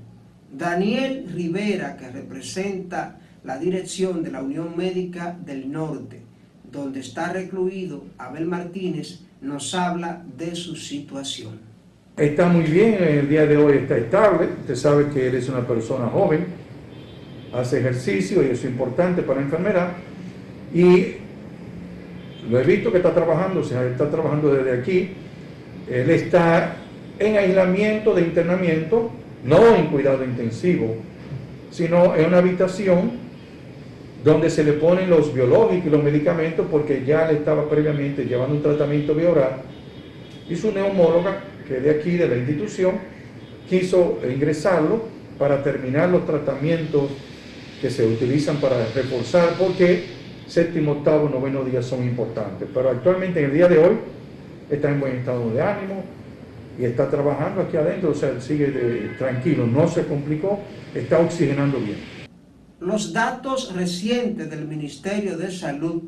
Daniel 0.52 1.30
Rivera, 1.32 1.96
que 1.96 2.11
representa 2.11 3.20
la 3.48 3.58
dirección 3.58 4.22
de 4.22 4.30
la 4.30 4.42
Unión 4.42 4.76
Médica 4.76 5.34
del 5.42 5.72
Norte, 5.72 6.20
donde 6.70 7.00
está 7.00 7.32
recluido 7.32 8.04
Abel 8.18 8.44
Martínez, 8.44 9.20
nos 9.40 9.74
habla 9.74 10.22
de 10.37 10.54
su 10.54 10.76
situación. 10.76 11.58
Está 12.18 12.46
muy 12.46 12.64
bien, 12.64 13.02
el 13.02 13.26
día 13.26 13.46
de 13.46 13.56
hoy 13.56 13.78
está 13.78 13.96
estable, 13.96 14.50
usted 14.61 14.74
sabe 14.74 15.08
que 15.08 15.28
él 15.28 15.34
es 15.37 15.48
una 15.48 15.66
persona 15.66 16.08
joven, 16.08 16.44
hace 17.54 17.78
ejercicio 17.78 18.42
y 18.42 18.50
eso 18.50 18.66
es 18.66 18.70
importante 18.70 19.22
para 19.22 19.40
la 19.40 19.46
enfermedad 19.46 19.92
y 20.74 21.14
lo 22.50 22.61
he 22.61 22.64
visto 22.64 22.92
que 22.92 22.98
está 22.98 23.14
trabajando, 23.14 23.61
o 23.61 23.64
sea, 23.64 23.82
está 23.87 24.11
trabajando 24.11 24.52
desde 24.52 24.78
aquí. 24.78 25.08
Él 25.90 26.11
está 26.11 26.76
en 27.18 27.38
aislamiento 27.38 28.12
de 28.12 28.20
internamiento, 28.20 29.11
no 29.42 29.74
en 29.74 29.87
cuidado 29.87 30.22
intensivo, 30.22 30.96
sino 31.70 32.14
en 32.14 32.26
una 32.26 32.38
habitación 32.38 33.27
donde 34.24 34.50
se 34.50 34.64
le 34.64 34.72
ponen 34.74 35.11
los 35.11 35.33
biológicos 35.33 35.87
y 35.87 35.90
los 35.90 36.02
medicamentos 36.02 36.66
porque 36.70 37.04
ya 37.07 37.31
le 37.31 37.38
estaba 37.38 37.68
previamente 37.68 38.24
llevando 38.24 38.57
un 38.57 38.62
tratamiento 38.62 39.14
bioral 39.14 39.62
y 40.48 40.57
su 40.57 40.72
neumóloga, 40.72 41.40
que 41.66 41.76
es 41.76 41.83
de 41.83 41.90
aquí, 41.90 42.12
de 42.12 42.28
la 42.28 42.37
institución, 42.37 42.94
quiso 43.68 44.18
ingresarlo 44.28 45.02
para 45.38 45.62
terminar 45.62 46.09
los 46.09 46.26
tratamientos 46.26 47.11
que 47.81 47.90
se 47.90 48.07
utilizan 48.07 48.57
para 48.57 48.87
reforzar, 48.94 49.50
porque 49.59 50.04
séptimo, 50.46 50.92
octavo, 50.92 51.28
noveno 51.28 51.62
días 51.64 51.85
son 51.85 52.02
importantes. 52.02 52.68
Pero 52.72 52.88
actualmente 52.88 53.40
en 53.40 53.46
el 53.46 53.52
día 53.52 53.68
de 53.68 53.78
hoy 53.78 53.96
está 54.70 54.90
en 54.90 55.00
buen 55.00 55.16
estado 55.16 55.50
de 55.50 55.62
ánimo 55.62 56.02
y 56.78 56.85
está 56.85 57.11
trabajando 57.11 57.62
aquí 57.62 57.76
adentro, 57.76 58.11
o 58.11 58.14
sea, 58.14 58.40
sigue 58.40 58.66
tranquilo, 59.18 59.66
no 59.66 59.87
se 59.87 60.07
complicó, 60.07 60.61
está 60.94 61.18
oxigenando 61.18 61.78
bien. 61.78 62.17
Los 62.80 63.12
datos 63.12 63.74
recientes 63.74 64.48
del 64.48 64.66
Ministerio 64.68 65.36
de 65.36 65.50
Salud 65.50 66.04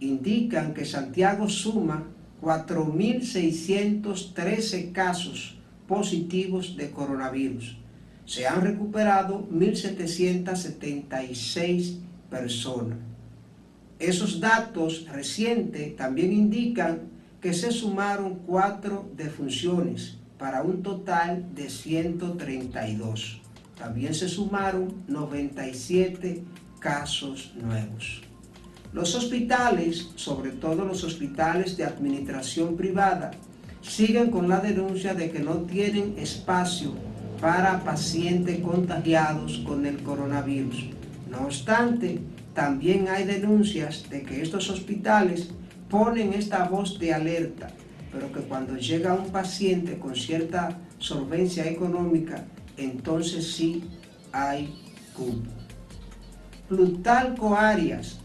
indican 0.00 0.72
que 0.72 0.86
Santiago 0.86 1.46
suma 1.46 2.06
4.613 2.40 4.92
casos 4.92 5.58
positivos 5.86 6.74
de 6.78 6.90
coronavirus. 6.90 7.76
Se 8.24 8.46
han 8.46 8.62
recuperado 8.62 9.46
1.776 9.50 11.98
personas. 12.30 12.96
Esos 13.98 14.40
datos 14.40 15.04
recientes 15.12 15.96
también 15.96 16.32
indican 16.32 17.10
que 17.42 17.52
se 17.52 17.70
sumaron 17.70 18.36
cuatro 18.46 19.06
defunciones 19.16 20.16
para 20.38 20.62
un 20.62 20.82
total 20.82 21.54
de 21.54 21.68
132. 21.68 23.42
También 23.78 24.14
se 24.14 24.28
sumaron 24.28 25.04
97 25.06 26.42
casos 26.80 27.52
nuevos. 27.60 28.22
Los 28.92 29.14
hospitales, 29.14 30.10
sobre 30.16 30.52
todo 30.52 30.84
los 30.84 31.04
hospitales 31.04 31.76
de 31.76 31.84
administración 31.84 32.76
privada, 32.76 33.32
siguen 33.82 34.30
con 34.30 34.48
la 34.48 34.60
denuncia 34.60 35.14
de 35.14 35.30
que 35.30 35.40
no 35.40 35.56
tienen 35.62 36.14
espacio 36.18 36.94
para 37.40 37.84
pacientes 37.84 38.60
contagiados 38.60 39.58
con 39.66 39.84
el 39.84 40.02
coronavirus. 40.02 40.86
No 41.30 41.44
obstante, 41.44 42.20
también 42.54 43.08
hay 43.08 43.24
denuncias 43.24 44.08
de 44.08 44.22
que 44.22 44.40
estos 44.40 44.70
hospitales 44.70 45.50
ponen 45.90 46.32
esta 46.32 46.66
voz 46.66 46.98
de 46.98 47.12
alerta, 47.12 47.68
pero 48.10 48.32
que 48.32 48.40
cuando 48.40 48.76
llega 48.76 49.12
un 49.12 49.30
paciente 49.30 49.98
con 49.98 50.16
cierta 50.16 50.78
solvencia 50.98 51.66
económica, 51.66 52.44
entonces 52.76 53.52
sí 53.52 53.84
hay 54.32 54.74
cupo. 55.14 55.50
Plutarco 56.68 57.54
Arias 57.54 58.18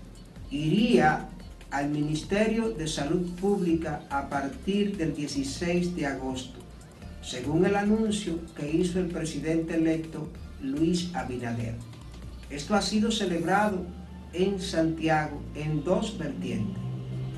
iría 0.50 1.30
al 1.70 1.90
Ministerio 1.90 2.72
de 2.72 2.88
Salud 2.88 3.30
Pública 3.40 4.02
a 4.10 4.28
partir 4.28 4.98
del 4.98 5.16
16 5.16 5.96
de 5.96 6.06
agosto, 6.06 6.60
según 7.22 7.66
el 7.66 7.76
anuncio 7.76 8.40
que 8.56 8.70
hizo 8.70 9.00
el 9.00 9.08
presidente 9.08 9.76
electo 9.76 10.28
Luis 10.62 11.12
Abinader. 11.14 11.76
Esto 12.50 12.76
ha 12.76 12.82
sido 12.82 13.12
celebrado 13.12 13.86
en 14.34 14.60
Santiago 14.60 15.42
en 15.56 15.84
dos 15.84 16.18
vertientes. 16.18 16.78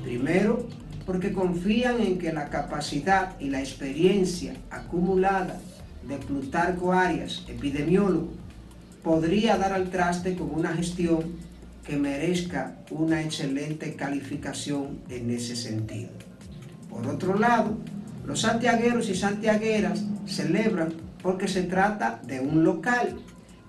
Primero, 0.02 0.68
porque 1.06 1.32
confían 1.32 2.00
en 2.00 2.18
que 2.18 2.32
la 2.32 2.50
capacidad 2.50 3.38
y 3.38 3.50
la 3.50 3.60
experiencia 3.60 4.56
acumulada 4.70 5.60
de 6.06 6.16
Plutarco 6.18 6.92
Arias, 6.92 7.44
epidemiólogo, 7.48 8.32
podría 9.02 9.56
dar 9.56 9.72
al 9.72 9.90
traste 9.90 10.34
con 10.34 10.50
una 10.50 10.72
gestión 10.74 11.36
que 11.86 11.96
merezca 11.96 12.76
una 12.90 13.22
excelente 13.22 13.94
calificación 13.94 15.00
en 15.08 15.30
ese 15.30 15.56
sentido. 15.56 16.10
Por 16.88 17.06
otro 17.06 17.38
lado, 17.38 17.76
los 18.26 18.40
santiagueros 18.40 19.08
y 19.10 19.14
santiagueras 19.14 20.04
celebran 20.26 20.94
porque 21.22 21.48
se 21.48 21.62
trata 21.62 22.20
de 22.26 22.40
un 22.40 22.64
local 22.64 23.16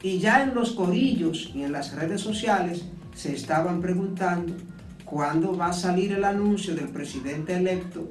y 0.02 0.20
ya 0.20 0.44
en 0.44 0.54
los 0.54 0.72
corillos 0.72 1.52
y 1.54 1.64
en 1.64 1.72
las 1.72 1.94
redes 1.94 2.22
sociales 2.22 2.86
se 3.14 3.34
estaban 3.34 3.82
preguntando 3.82 4.54
cuándo 5.04 5.56
va 5.56 5.68
a 5.68 5.74
salir 5.74 6.14
el 6.14 6.24
anuncio 6.24 6.76
del 6.76 6.90
presidente 6.90 7.56
electo 7.56 8.10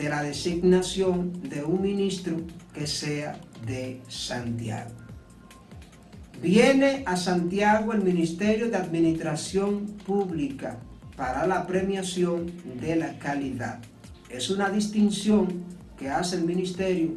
de 0.00 0.08
la 0.08 0.22
designación 0.22 1.42
de 1.42 1.62
un 1.62 1.82
ministro 1.82 2.38
que 2.72 2.86
sea 2.86 3.38
de 3.66 4.00
Santiago. 4.08 4.92
Viene 6.40 7.02
a 7.04 7.18
Santiago 7.18 7.92
el 7.92 8.02
Ministerio 8.02 8.70
de 8.70 8.78
Administración 8.78 9.84
Pública 10.06 10.78
para 11.18 11.46
la 11.46 11.66
premiación 11.66 12.50
de 12.80 12.96
la 12.96 13.18
calidad. 13.18 13.80
Es 14.30 14.48
una 14.48 14.70
distinción 14.70 15.64
que 15.98 16.08
hace 16.08 16.36
el 16.36 16.44
ministerio 16.44 17.12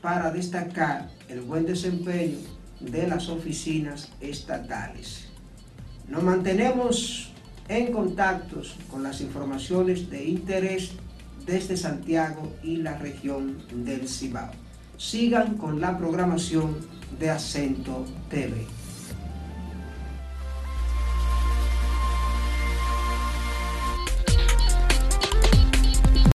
para 0.00 0.30
destacar 0.30 1.10
el 1.28 1.40
buen 1.40 1.66
desempeño 1.66 2.38
de 2.78 3.08
las 3.08 3.28
oficinas 3.28 4.12
estatales. 4.20 5.26
Nos 6.06 6.22
mantenemos 6.22 7.32
en 7.66 7.90
contacto 7.90 8.62
con 8.88 9.02
las 9.02 9.20
informaciones 9.20 10.08
de 10.08 10.24
interés 10.24 10.92
desde 11.48 11.78
Santiago 11.78 12.52
y 12.62 12.76
la 12.76 12.98
región 12.98 13.56
del 13.72 14.06
Cibao. 14.06 14.50
Sigan 14.98 15.56
con 15.56 15.80
la 15.80 15.96
programación 15.96 16.76
de 17.18 17.30
Acento 17.30 18.04
TV. 18.28 18.77